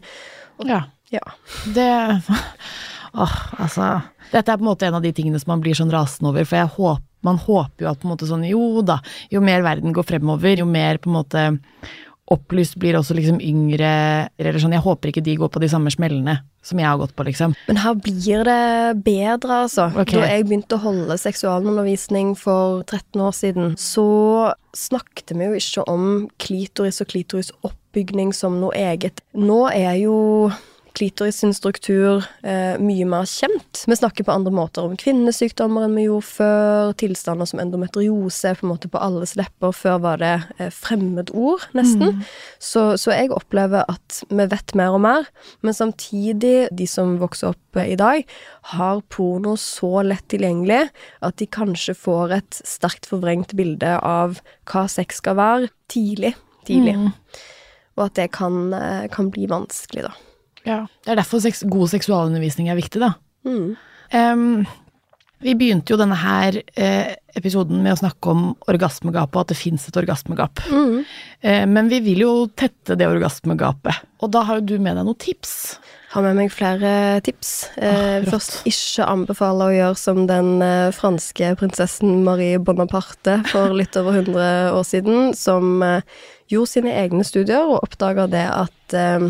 Ja. 0.69 0.85
Ja. 1.09 1.25
Det 1.73 1.89
Åh, 3.13 3.37
altså 3.57 3.91
Dette 4.29 4.51
er 4.51 4.59
på 4.59 4.63
en 4.63 4.69
måte 4.69 4.89
en 4.89 4.99
av 4.99 5.05
de 5.05 5.13
tingene 5.15 5.39
som 5.41 5.53
man 5.53 5.63
blir 5.63 5.77
sånn 5.77 5.93
rasende 5.93 6.33
over, 6.33 6.45
for 6.45 6.59
jeg 6.59 6.73
håper, 6.75 7.05
man 7.25 7.39
håper 7.41 7.83
jo 7.83 7.89
at 7.89 7.99
på 7.99 8.07
en 8.07 8.13
måte 8.13 8.27
sånn 8.29 8.45
Jo 8.47 8.83
da, 8.85 8.99
jo 9.33 9.41
mer 9.43 9.65
verden 9.65 9.95
går 9.95 10.05
fremover, 10.07 10.61
jo 10.61 10.67
mer 10.69 11.01
på 11.01 11.09
en 11.11 11.17
måte 11.17 11.47
opplyst 12.29 12.77
blir 12.79 12.97
også 12.99 13.15
liksom 13.17 13.39
yngre 13.43 13.89
Eller 14.37 14.59
sånn, 14.61 14.75
jeg 14.75 14.85
håper 14.85 15.11
ikke 15.11 15.25
de 15.25 15.35
går 15.39 15.51
på 15.51 15.61
de 15.63 15.69
samme 15.71 15.91
smellene 15.93 16.39
som 16.65 16.79
jeg 16.81 16.89
har 16.89 16.97
gått 16.99 17.13
på, 17.15 17.23
liksom. 17.23 17.53
Men 17.69 17.77
her 17.79 17.93
blir 17.95 18.43
det 18.43 19.01
bedre, 19.05 19.61
altså. 19.63 19.85
Okay. 19.95 20.19
Da 20.19 20.27
jeg 20.27 20.43
begynte 20.49 20.75
å 20.75 20.81
holde 20.83 21.15
seksualundervisning 21.17 22.33
for 22.37 22.83
13 22.83 23.23
år 23.23 23.37
siden, 23.37 23.77
så 23.79 24.03
snakket 24.75 25.31
vi 25.39 25.47
jo 25.47 25.61
ikke 25.61 25.85
om 25.89 26.03
klitoris 26.43 26.99
og 26.99 27.09
klitorisoppbygning 27.15 28.35
som 28.35 28.59
noe 28.59 28.75
eget. 28.75 29.23
Nå 29.39 29.61
er 29.71 30.01
jo 30.01 30.17
klitoris 30.97 31.39
sin 31.41 31.54
struktur 31.56 32.23
eh, 32.43 32.75
mye 32.82 33.06
mer 33.10 33.28
kjent. 33.30 33.84
Vi 33.88 33.95
snakker 33.97 34.25
på 34.28 34.34
andre 34.34 34.54
måter 34.54 34.86
om 34.88 34.95
kvinnesykdommer 34.99 35.86
enn 35.88 35.97
vi 35.97 36.06
gjorde 36.08 36.28
før. 36.28 36.93
Tilstander 36.99 37.49
som 37.49 37.62
endometriose 37.62 38.54
på 38.58 38.65
en 38.65 38.73
måte 38.73 38.91
på 38.91 39.02
alles 39.02 39.36
lepper. 39.39 39.73
Før 39.75 39.99
var 40.04 40.21
det 40.21 40.34
eh, 40.58 40.71
fremmedord, 40.73 41.67
nesten. 41.78 42.23
Så, 42.58 42.86
så 43.02 43.13
jeg 43.15 43.34
opplever 43.36 43.86
at 43.89 44.21
vi 44.30 44.47
vet 44.49 44.75
mer 44.78 44.97
og 44.97 45.04
mer, 45.06 45.30
men 45.65 45.75
samtidig, 45.75 46.69
de 46.75 46.88
som 46.89 47.17
vokser 47.21 47.54
opp 47.54 47.80
eh, 47.80 47.93
i 47.93 47.99
dag, 47.99 48.25
har 48.73 49.04
porno 49.13 49.56
så 49.60 50.04
lett 50.06 50.28
tilgjengelig 50.32 50.88
at 51.25 51.39
de 51.41 51.47
kanskje 51.49 51.95
får 51.97 52.36
et 52.39 52.62
sterkt 52.67 53.10
forvrengt 53.10 53.56
bilde 53.58 53.95
av 54.06 54.41
hva 54.69 54.86
sex 54.91 55.21
skal 55.23 55.39
være, 55.39 55.71
tidlig. 55.91 56.36
Tidlig. 56.67 56.95
Og 57.97 58.06
at 58.08 58.15
det 58.19 58.32
kan, 58.36 58.73
eh, 58.73 59.08
kan 59.12 59.32
bli 59.34 59.47
vanskelig, 59.49 60.08
da. 60.08 60.13
Ja. 60.67 60.83
Det 61.05 61.13
er 61.13 61.21
derfor 61.21 61.41
seks 61.43 61.63
god 61.69 61.91
seksualundervisning 61.93 62.69
er 62.71 62.79
viktig, 62.79 63.01
da. 63.03 63.13
Mm. 63.47 63.73
Um, 64.09 64.67
vi 65.39 65.55
begynte 65.55 65.93
jo 65.93 65.99
denne 65.99 66.17
her 66.19 66.57
eh, 66.75 67.13
episoden 67.39 67.79
med 67.83 67.95
å 67.95 67.99
snakke 68.01 68.31
om 68.33 68.41
orgasmegapet, 68.71 69.37
og 69.37 69.45
at 69.45 69.53
det 69.53 69.59
fins 69.59 69.85
et 69.87 69.99
orgasmegap. 70.01 70.59
Mm. 70.67 70.97
Eh, 71.39 71.63
men 71.69 71.91
vi 71.91 72.01
vil 72.09 72.25
jo 72.25 72.33
tette 72.59 72.97
det 72.99 73.07
orgasmegapet. 73.07 74.03
Og 74.19 74.33
da 74.35 74.43
har 74.49 74.59
jo 74.59 74.73
du 74.73 74.75
med 74.83 74.99
deg 74.99 75.07
noen 75.07 75.19
tips. 75.19 75.53
Har 76.09 76.23
med 76.25 76.39
meg 76.39 76.49
flere 76.49 76.91
tips. 77.21 77.51
Ah, 77.77 78.23
først 78.25 78.63
ikke 78.69 79.05
anbefale 79.05 79.67
å 79.67 79.75
gjøre 79.75 79.99
som 79.99 80.23
den 80.29 80.57
eh, 80.65 80.89
franske 80.95 81.51
prinsessen 81.59 82.23
Marie 82.25 82.57
Bonaparte 82.57 83.35
for 83.51 83.75
litt 83.77 83.93
over 83.99 84.17
100 84.17 84.73
år 84.73 84.87
siden, 84.89 85.35
som 85.37 85.83
eh, 85.85 86.01
gjorde 86.49 86.71
sine 86.71 86.95
egne 86.97 87.21
studier 87.27 87.61
og 87.61 87.83
oppdaga 87.83 88.25
det 88.31 88.41
at 88.49 88.97
eh, 88.97 89.29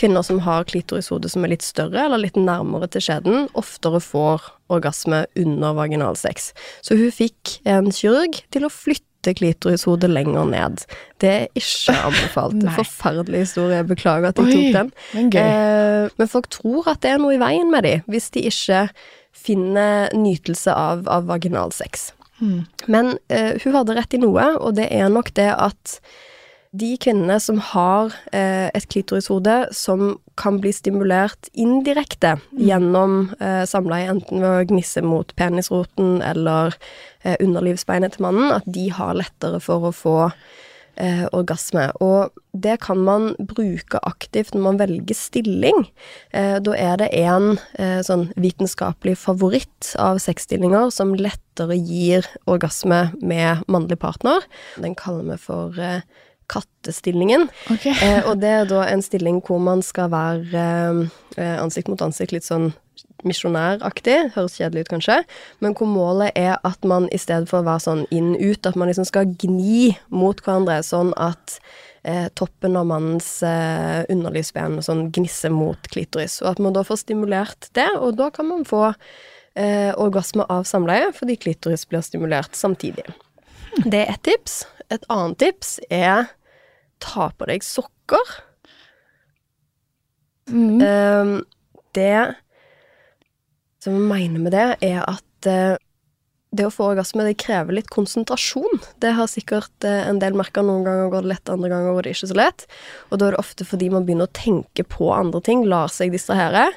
kvinner 0.00 0.24
som 0.24 0.40
har 0.46 0.64
klitorishode 0.70 1.28
som 1.28 1.44
er 1.44 1.58
litt 1.58 1.66
større 1.66 2.06
eller 2.06 2.24
litt 2.24 2.40
nærmere 2.40 2.88
til 2.88 3.04
skjeden, 3.04 3.50
oftere 3.52 4.00
får 4.00 4.48
orgasme 4.72 5.26
under 5.36 5.76
vaginalsex. 5.76 6.54
Så 6.80 6.96
hun 6.96 7.12
fikk 7.12 7.58
en 7.68 7.92
kirurg 7.92 8.40
til 8.48 8.64
å 8.64 8.72
flytte 8.72 9.13
klitorishodet 9.32 10.10
lenger 10.10 10.44
ned. 10.50 10.84
Det 11.22 11.30
er 11.30 11.46
ikke 11.56 11.94
anbefalt. 11.96 12.66
Forferdelig 12.80 13.46
historie. 13.46 13.80
Jeg 13.80 13.88
beklager 13.88 14.28
at 14.28 14.38
jeg 14.38 14.46
Oi, 14.46 14.52
tok 14.52 14.76
den. 14.76 14.92
men. 15.14 15.32
Eh, 15.40 16.10
men 16.20 16.28
folk 16.28 16.50
tror 16.52 16.92
at 16.92 17.00
det 17.02 17.14
er 17.14 17.22
noe 17.22 17.36
i 17.36 17.40
veien 17.40 17.72
med 17.72 17.86
dem, 17.88 18.04
hvis 18.10 18.28
de 18.34 18.44
ikke 18.50 18.84
finner 19.44 20.12
nytelse 20.16 20.72
av, 20.72 21.08
av 21.10 21.26
vaginalsex. 21.30 22.10
Mm. 22.40 22.60
Men 22.90 23.16
eh, 23.32 23.54
hun 23.64 23.76
hadde 23.76 23.96
rett 23.96 24.14
i 24.14 24.20
noe, 24.22 24.46
og 24.60 24.76
det 24.78 24.88
er 24.92 25.10
nok 25.12 25.32
det 25.38 25.50
at 25.54 25.98
de 26.74 26.94
kvinnene 26.98 27.36
som 27.42 27.60
har 27.72 28.14
eh, 28.34 28.66
et 28.74 28.86
klitorishode 28.90 29.56
som 29.74 30.16
kan 30.40 30.58
bli 30.62 30.72
stimulert 30.74 31.50
indirekte 31.52 32.34
gjennom 32.58 33.30
eh, 33.38 33.62
samleie, 33.70 34.10
enten 34.10 34.42
ved 34.42 34.50
å 34.50 34.66
gnisse 34.72 35.04
mot 35.06 35.30
penisroten 35.38 36.18
eller 36.24 36.74
eh, 37.22 37.36
underlivsbeinet 37.38 38.16
til 38.16 38.26
mannen, 38.26 38.50
at 38.56 38.66
de 38.66 38.88
har 38.94 39.14
lettere 39.20 39.62
for 39.62 39.86
å 39.86 39.94
få 39.94 40.16
eh, 40.98 41.24
orgasme. 41.30 41.86
Og 42.02 42.34
det 42.58 42.80
kan 42.82 42.98
man 43.06 43.30
bruke 43.38 44.02
aktivt 44.02 44.54
når 44.54 44.66
man 44.66 44.82
velger 44.82 45.18
stilling. 45.18 45.86
Eh, 46.34 46.58
da 46.58 46.74
er 46.74 46.98
det 47.04 47.10
en 47.22 47.54
eh, 47.78 48.00
sånn 48.06 48.28
vitenskapelig 48.34 49.14
favoritt 49.22 49.94
av 50.02 50.18
sexstillinger 50.22 50.90
som 50.94 51.14
lettere 51.14 51.78
gir 51.78 52.26
orgasme 52.50 53.06
med 53.22 53.62
mannlig 53.70 54.02
partner. 54.02 54.42
Den 54.82 54.98
kaller 54.98 55.36
vi 55.36 55.42
for 55.46 55.78
eh, 55.78 56.02
kattestillingen. 56.52 57.48
Okay. 57.72 57.94
Eh, 57.94 58.22
og 58.28 58.40
det 58.42 58.52
er 58.60 58.70
da 58.70 58.84
en 58.88 59.04
stilling 59.04 59.40
hvor 59.44 59.60
man 59.62 59.82
skal 59.84 60.10
være 60.12 60.64
eh, 61.36 61.56
ansikt 61.60 61.90
mot 61.92 62.02
ansikt, 62.04 62.34
litt 62.36 62.46
sånn 62.46 62.72
misjonæraktig. 63.24 64.16
Høres 64.34 64.58
kjedelig 64.58 64.84
ut, 64.84 64.92
kanskje. 64.96 65.18
Men 65.64 65.74
hvor 65.78 65.88
målet 65.90 66.36
er 66.38 66.58
at 66.66 66.84
man 66.86 67.08
i 67.14 67.20
stedet 67.20 67.48
for 67.50 67.62
å 67.62 67.68
være 67.68 67.84
sånn 67.86 68.04
inn-ut, 68.14 68.66
at 68.68 68.78
man 68.78 68.90
liksom 68.90 69.08
skal 69.08 69.32
gni 69.40 69.94
mot 70.12 70.40
hverandre, 70.44 70.80
sånn 70.86 71.14
at 71.20 71.58
eh, 72.04 72.28
toppen 72.36 72.76
av 72.76 72.88
mannens 72.90 73.28
eh, 73.46 74.04
underlivsben 74.12 74.80
sånn 74.84 75.08
gnisser 75.14 75.52
mot 75.54 75.90
klitoris. 75.92 76.40
Og 76.44 76.54
at 76.54 76.62
man 76.62 76.76
da 76.76 76.84
får 76.86 77.04
stimulert 77.04 77.70
det, 77.76 77.88
og 77.98 78.18
da 78.20 78.30
kan 78.34 78.50
man 78.50 78.66
få 78.68 78.86
eh, 78.90 79.92
orgasme 79.96 80.46
av 80.52 80.68
samleie, 80.68 81.10
fordi 81.16 81.38
klitoris 81.40 81.88
blir 81.88 82.04
stimulert 82.04 82.56
samtidig. 82.58 83.08
Det 83.82 84.04
er 84.04 84.12
ett 84.12 84.22
tips. 84.26 84.64
Et 84.94 85.06
annet 85.10 85.38
tips 85.42 85.78
er 85.92 86.28
ta 87.02 87.30
på 87.34 87.48
deg 87.50 87.64
sokker. 87.66 88.34
Mm. 90.50 90.80
Um, 90.80 91.32
det 91.96 92.36
som 93.82 93.96
jeg 93.96 94.06
mener 94.08 94.44
med 94.44 94.54
det, 94.54 94.68
er 94.84 95.02
at 95.04 95.48
uh, 95.48 95.76
det 96.54 96.68
å 96.68 96.72
få 96.72 96.92
orgasme, 96.92 97.26
det 97.26 97.40
krever 97.42 97.76
litt 97.76 97.90
konsentrasjon. 97.92 98.80
Det 99.02 99.14
har 99.18 99.28
sikkert 99.30 99.88
uh, 99.88 100.04
en 100.08 100.20
del 100.22 100.36
merka. 100.38 100.64
Noen 100.64 100.86
ganger 100.86 101.10
går 101.12 101.26
det 101.26 101.32
lett, 101.34 101.52
andre 101.52 101.72
ganger 101.72 101.96
går 101.96 102.06
det 102.06 102.14
ikke 102.16 102.30
så 102.30 102.38
lett. 102.38 102.66
Og 103.10 103.20
da 103.20 103.28
er 103.28 103.36
det 103.36 103.42
ofte 103.42 103.68
fordi 103.68 103.90
man 103.92 104.06
begynner 104.06 104.30
å 104.30 104.36
tenke 104.36 104.86
på 104.86 105.10
andre 105.16 105.42
ting, 105.44 105.66
lar 105.68 105.92
seg 105.92 106.14
distrahere. 106.14 106.70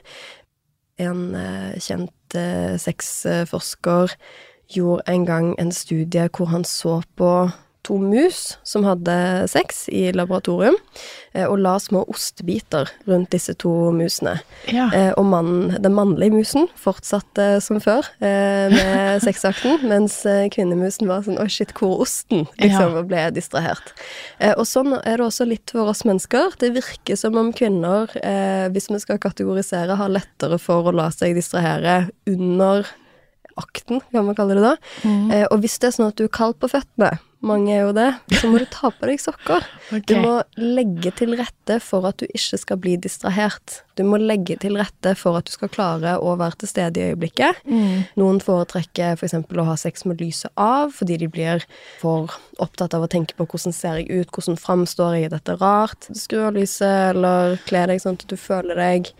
En 0.97 1.29
uh, 1.37 1.73
kjent 1.77 2.13
sexforsker 2.27 4.11
gjorde 4.73 5.05
en 5.07 5.23
gang 5.23 5.53
en 5.61 5.69
studie 5.71 6.25
hvor 6.35 6.49
han 6.51 6.65
så 6.67 6.97
på 7.15 7.29
to 7.87 7.95
mus 8.01 8.57
som 8.67 8.83
hadde 8.87 9.15
sex 9.51 9.85
i 9.93 10.09
laboratorium, 10.15 10.75
eh, 11.33 11.45
og 11.47 11.61
la 11.63 11.77
små 11.81 12.03
ostebiter 12.11 12.89
rundt 13.07 13.31
disse 13.33 13.55
to 13.61 13.71
musene. 13.95 14.35
Ja. 14.67 14.89
Eh, 14.93 15.11
og 15.17 15.25
mannen, 15.31 15.77
den 15.81 15.95
mannlige 15.95 16.35
musen 16.35 16.67
fortsatte 16.79 17.47
som 17.63 17.79
før 17.83 18.05
eh, 18.19 18.67
med 18.75 19.21
sexakten, 19.25 19.79
mens 19.87 20.19
kvinnemusen 20.53 21.07
var 21.09 21.23
sånn 21.25 21.39
'oi, 21.39 21.47
shit, 21.51 21.71
hvor 21.77 22.03
osten?' 22.03 22.45
liksom, 22.59 22.91
Ja. 22.93 22.99
og 22.99 23.07
ble 23.09 23.23
distrahert. 23.37 23.95
Eh, 24.39 24.53
og 24.57 24.65
sånn 24.67 24.93
er 24.99 25.17
det 25.17 25.25
også 25.25 25.47
litt 25.47 25.71
for 25.71 25.87
oss 25.89 26.03
mennesker. 26.07 26.57
Det 26.59 26.73
virker 26.75 27.15
som 27.17 27.37
om 27.39 27.53
kvinner, 27.55 28.11
eh, 28.21 28.67
hvis 28.73 28.89
vi 28.91 28.99
skal 28.99 29.17
kategorisere, 29.23 29.95
har 29.95 30.09
lettere 30.11 30.59
for 30.59 30.83
å 30.91 30.95
la 30.95 31.09
seg 31.13 31.35
distrahere 31.37 32.09
under 32.27 32.85
akten, 33.57 34.01
kan 34.11 34.25
man 34.27 34.35
kalle 34.37 34.53
det 34.57 34.61
da. 34.65 34.75
Mm. 35.03 35.31
Eh, 35.33 35.45
og 35.49 35.61
hvis 35.63 35.79
det 35.81 35.87
er 35.89 35.95
sånn 35.95 36.11
at 36.11 36.17
du 36.19 36.25
er 36.27 36.33
kald 36.33 36.59
på 36.61 36.69
føttene, 36.69 37.15
mange 37.45 37.69
er 37.69 37.83
jo 37.85 37.91
det, 37.93 38.07
så 38.39 38.49
må 38.49 38.57
du 38.57 38.65
ta 38.71 38.89
på 38.93 39.09
deg 39.09 39.21
sokker. 39.21 39.65
Okay. 39.87 40.03
Du 40.03 40.19
må 40.19 40.41
legge 40.59 41.13
til 41.15 41.31
rette 41.39 41.77
for 41.79 42.03
at 42.09 42.17
du 42.19 42.25
ikke 42.27 42.57
skal 42.59 42.79
bli 42.83 42.97
distrahert. 42.99 43.85
Du 43.95 44.01
må 44.03 44.17
legge 44.19 44.57
til 44.59 44.75
rette 44.75 45.13
for 45.15 45.37
at 45.39 45.47
du 45.47 45.53
skal 45.53 45.71
klare 45.71 46.17
å 46.19 46.33
være 46.35 46.57
til 46.59 46.69
stede 46.73 46.99
i 46.99 47.13
øyeblikket. 47.13 47.61
Mm. 47.63 48.01
Noen 48.19 48.41
foretrekker 48.43 49.15
f.eks. 49.15 49.37
å 49.47 49.65
ha 49.69 49.77
sex 49.79 50.03
med 50.03 50.19
lyset 50.19 50.51
av, 50.59 50.91
fordi 50.97 51.21
de 51.21 51.29
blir 51.31 51.63
for 52.01 52.35
opptatt 52.59 52.97
av 52.97 53.05
å 53.05 53.09
tenke 53.13 53.37
på 53.39 53.47
hvordan 53.47 53.75
ser 53.77 54.01
jeg 54.01 54.11
ut, 54.11 54.33
hvordan 54.35 54.59
framstår 54.59 55.15
jeg, 55.15 55.29
er 55.29 55.35
dette 55.37 55.55
rart? 55.61 56.09
Skru 56.19 56.41
av 56.49 56.59
lyset, 56.59 57.13
eller 57.13 57.55
kle 57.69 57.85
deg 57.93 58.03
sånn 58.03 58.19
at 58.19 58.27
du 58.27 58.35
føler 58.35 58.83
deg 58.83 59.13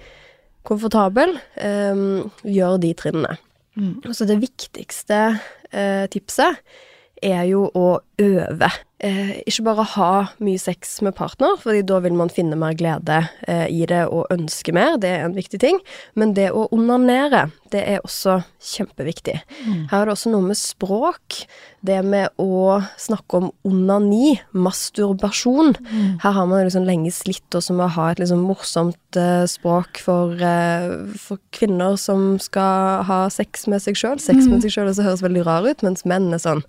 komfortabel. 0.68 1.38
Um, 1.64 2.28
gjør 2.44 2.76
de 2.84 2.92
trinnene. 3.06 3.40
Mm. 3.80 4.04
Så 4.12 4.28
det 4.28 4.42
viktigste 4.44 5.24
uh, 5.72 6.06
tipset 6.12 6.60
er 7.26 7.44
jo 7.50 7.68
å 7.76 7.88
øve. 8.22 8.70
Eh, 9.00 9.44
ikke 9.46 9.66
bare 9.68 9.84
ha 9.94 10.12
mye 10.42 10.58
sex 10.58 10.96
med 11.06 11.14
partner, 11.18 11.54
fordi 11.62 11.84
da 11.86 12.00
vil 12.02 12.16
man 12.18 12.32
finne 12.34 12.58
mer 12.58 12.74
glede 12.78 13.20
eh, 13.48 13.68
i 13.70 13.86
det 13.90 14.08
og 14.10 14.32
ønske 14.34 14.74
mer, 14.74 14.98
det 15.02 15.12
er 15.14 15.28
en 15.28 15.38
viktig 15.38 15.60
ting. 15.62 15.78
Men 16.18 16.34
det 16.38 16.50
å 16.50 16.66
onanere, 16.74 17.48
det 17.74 17.84
er 17.88 18.04
også 18.06 18.40
kjempeviktig. 18.64 19.38
Her 19.92 19.98
er 20.02 20.08
det 20.10 20.14
også 20.16 20.32
noe 20.34 20.46
med 20.50 20.58
språk. 20.60 21.42
Det 21.88 22.00
med 22.04 22.34
å 22.42 22.80
snakke 23.00 23.40
om 23.40 23.50
onani, 23.68 24.38
masturbasjon. 24.58 25.76
Her 26.24 26.36
har 26.36 26.48
man 26.50 26.66
liksom 26.66 26.88
lenge 26.88 27.12
slitt 27.16 27.56
også 27.56 27.76
med 27.78 27.88
å 27.88 27.94
ha 27.98 28.10
et 28.12 28.22
liksom 28.22 28.44
morsomt 28.48 29.20
uh, 29.20 29.46
språk 29.50 30.02
for, 30.04 30.34
uh, 30.42 31.08
for 31.22 31.40
kvinner 31.56 31.98
som 32.02 32.36
skal 32.42 33.04
ha 33.08 33.20
sex 33.34 33.68
med 33.72 33.84
seg 33.84 33.98
sjøl. 34.00 34.20
Sex 34.22 34.48
med 34.50 34.64
seg 34.66 34.74
sjøl 34.74 34.92
høres 34.98 35.24
veldig 35.24 35.46
rar 35.48 35.68
ut, 35.68 35.84
mens 35.86 36.06
menn 36.08 36.32
er 36.34 36.42
sånn 36.44 36.64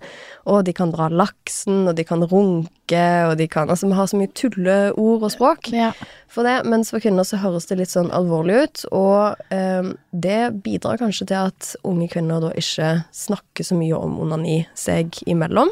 Å, 0.49 0.61
de 0.65 0.73
kan 0.73 0.89
dra 0.93 1.09
laksen, 1.11 1.83
og 1.89 1.95
de 1.97 2.05
kan 2.07 2.23
runke, 2.25 3.03
og 3.27 3.35
de 3.37 3.45
kan 3.51 3.69
Altså, 3.69 3.85
vi 3.89 3.97
har 3.97 4.07
så 4.09 4.17
mye 4.17 4.31
tulleord 4.33 5.23
og 5.25 5.31
språk 5.33 5.69
Ja. 5.75 5.91
for 6.27 6.43
det, 6.47 6.63
mens 6.65 6.89
for 6.89 6.99
kvinner 7.03 7.23
så 7.27 7.37
høres 7.37 7.67
det 7.69 7.77
litt 7.81 7.91
sånn 7.91 8.09
alvorlig 8.15 8.63
ut, 8.63 8.85
og 8.91 9.37
uh, 9.53 9.91
det 10.11 10.39
bidrar 10.63 10.88
kanskje 10.97 11.27
til 11.29 11.49
at 11.51 11.75
unge 11.85 12.09
kvinner 12.09 12.41
da 12.41 12.49
ikke 12.57 13.03
snakker 13.13 13.67
så 13.67 13.77
mye 13.77 13.97
om 13.97 14.17
onani 14.23 14.63
seg 14.73 15.21
imellom. 15.29 15.69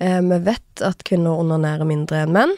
Eh, 0.00 0.20
vi 0.20 0.38
vet 0.48 0.84
at 0.86 1.04
kvinner 1.04 1.42
onanerer 1.44 1.84
mindre 1.84 2.24
enn 2.24 2.32
menn, 2.32 2.54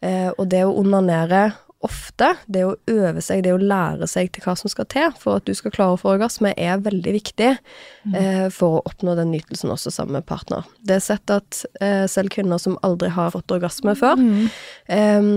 eh, 0.00 0.30
og 0.36 0.48
det 0.48 0.64
å 0.64 0.72
onanere 0.80 1.50
ofte, 1.80 2.34
det 2.46 2.64
å 2.68 2.74
øve 2.92 3.22
seg, 3.24 3.42
det 3.44 3.54
å 3.54 3.60
lære 3.60 4.04
seg 4.10 4.28
til 4.34 4.44
hva 4.44 4.52
som 4.58 4.68
skal 4.68 4.86
til 4.92 5.14
for 5.16 5.40
at 5.40 5.46
du 5.48 5.54
skal 5.56 5.72
klare 5.72 5.96
å 5.96 6.00
få 6.00 6.12
orgasme, 6.12 6.52
er 6.60 6.82
veldig 6.84 7.14
viktig 7.14 7.48
eh, 7.54 8.48
for 8.52 8.78
å 8.78 8.82
oppnå 8.90 9.14
den 9.16 9.32
nytelsen 9.32 9.72
også 9.72 9.92
sammen 9.94 10.18
med 10.18 10.28
partner. 10.28 10.68
Det 10.84 10.98
er 10.98 11.04
sett 11.04 11.32
at 11.32 11.62
eh, 11.80 12.04
selv 12.10 12.34
kvinner 12.34 12.60
som 12.60 12.76
aldri 12.86 13.08
har 13.14 13.32
fått 13.32 13.56
orgasme 13.56 13.96
før, 13.96 14.20
eh, 14.92 15.30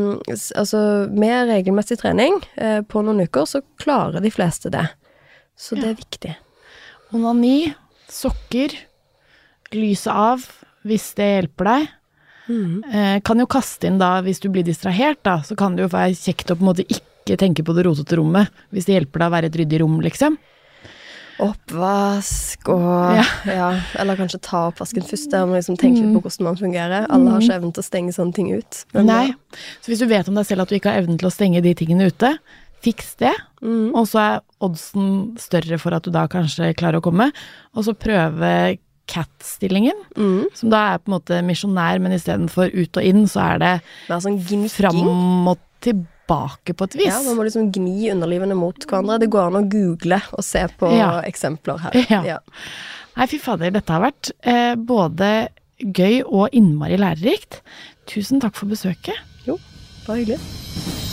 altså 0.60 0.84
med 1.14 1.48
regelmessig 1.54 2.02
trening 2.04 2.42
eh, 2.60 2.82
på 2.84 3.06
noen 3.08 3.24
uker, 3.24 3.48
så 3.48 3.64
klarer 3.80 4.24
de 4.24 4.34
fleste 4.34 4.74
det. 4.74 4.90
Så 5.58 5.78
det 5.80 5.90
er 5.92 5.98
viktig. 6.00 6.36
Onani, 7.14 7.74
sokker, 8.10 8.74
lyse 9.74 10.12
av 10.12 10.44
hvis 10.84 11.12
det 11.18 11.28
hjelper 11.38 11.70
deg. 11.70 11.92
Eh, 12.92 13.20
kan 13.24 13.40
jo 13.40 13.46
kaste 13.48 13.88
inn 13.88 14.00
da, 14.02 14.18
hvis 14.26 14.42
du 14.44 14.50
blir 14.52 14.66
distrahert, 14.68 15.22
da, 15.24 15.38
så 15.48 15.56
kan 15.56 15.78
det 15.78 15.86
jo 15.86 15.92
være 15.94 16.16
kjekt 16.18 16.52
å 16.52 16.58
på 16.60 16.66
en 16.66 16.72
måte 16.74 16.84
ikke 16.92 17.38
tenke 17.40 17.64
på 17.64 17.76
det 17.78 17.86
rotete 17.88 18.18
rommet, 18.20 18.52
hvis 18.76 18.90
det 18.90 18.98
hjelper 18.98 19.24
deg 19.24 19.30
å 19.30 19.36
være 19.38 19.52
et 19.52 19.62
ryddig 19.62 19.80
rom, 19.80 20.02
liksom. 20.04 20.36
Oppvask 21.44 22.68
og 22.70 23.16
Ja. 23.18 23.24
ja. 23.50 23.70
Eller 24.00 24.20
kanskje 24.20 24.40
ta 24.44 24.68
oppvasken 24.70 25.06
først, 25.08 25.32
der 25.32 25.48
man 25.48 25.58
liksom 25.58 25.78
tenke 25.80 26.04
litt 26.04 26.14
på 26.14 26.22
hvordan 26.22 26.46
man 26.50 26.60
fungerer. 26.60 27.08
Alle 27.10 27.32
har 27.34 27.42
ikke 27.42 27.58
evnen 27.58 27.74
til 27.74 27.82
å 27.82 27.88
stenge 27.88 28.14
sånne 28.14 28.36
ting 28.38 28.52
ut. 28.54 28.84
Nei. 28.94 29.32
ja. 29.32 29.62
Så 29.82 29.92
hvis 29.92 30.04
du 30.04 30.06
vet 30.12 30.30
om 30.30 30.36
deg 30.38 30.46
selv 30.46 30.66
at 30.66 30.70
du 30.70 30.76
ikke 30.78 30.92
har 30.94 31.02
evnen 31.02 31.18
til 31.18 31.30
å 31.32 31.34
stenge 31.34 31.64
de 31.66 31.74
tingene 31.74 32.12
ute, 32.12 32.36
fiks 32.84 33.14
det. 33.22 33.34
Mm. 33.64 33.92
Og 33.96 34.06
så 34.12 34.20
er 34.24 34.42
oddsen 34.64 35.38
større 35.40 35.80
for 35.82 35.96
at 35.96 36.04
du 36.04 36.12
da 36.14 36.26
kanskje 36.32 36.74
klarer 36.80 37.00
å 37.00 37.06
komme. 37.06 37.30
Og 37.76 37.86
så 37.88 37.94
prøve 37.96 38.78
cat-stillingen, 39.08 39.98
Mm. 40.16 40.46
som 40.56 40.70
da 40.72 40.94
er 40.94 41.00
på 41.04 41.10
en 41.12 41.18
måte 41.18 41.42
misjonær, 41.44 42.00
men 42.00 42.14
istedenfor 42.16 42.72
ut 42.74 42.98
og 42.98 43.04
inn, 43.04 43.26
så 43.28 43.42
er 43.54 43.60
det 43.60 43.72
Mer 44.10 44.22
sånn 44.24 44.70
fram 44.72 45.48
og 45.52 45.60
tilbake 45.84 46.72
på 46.74 46.88
et 46.88 46.96
vis. 47.02 47.10
Ja, 47.12 47.20
man 47.26 47.36
må 47.36 47.44
liksom 47.44 47.68
gni 47.76 48.08
underlivene 48.14 48.56
mot 48.56 48.80
hverandre. 48.88 49.20
Det 49.20 49.30
går 49.30 49.48
an 49.52 49.60
å 49.60 49.70
google 49.70 50.22
og 50.32 50.44
se 50.48 50.64
på 50.80 50.92
Ja. 50.96 51.22
eksempler 51.28 51.80
her. 51.84 52.24
Ja. 52.24 52.40
Nei, 53.18 53.28
fy 53.28 53.38
fader, 53.38 53.70
dette 53.76 53.92
har 53.92 54.02
vært 54.10 54.32
eh, 54.42 54.76
både 54.76 55.50
gøy 55.84 56.24
og 56.26 56.50
innmari 56.56 56.98
lærerikt. 56.98 57.60
Tusen 58.08 58.40
takk 58.40 58.56
for 58.56 58.68
besøket. 58.72 59.20
Jo, 59.46 59.60
bare 60.08 60.24
hyggelig. 60.24 61.13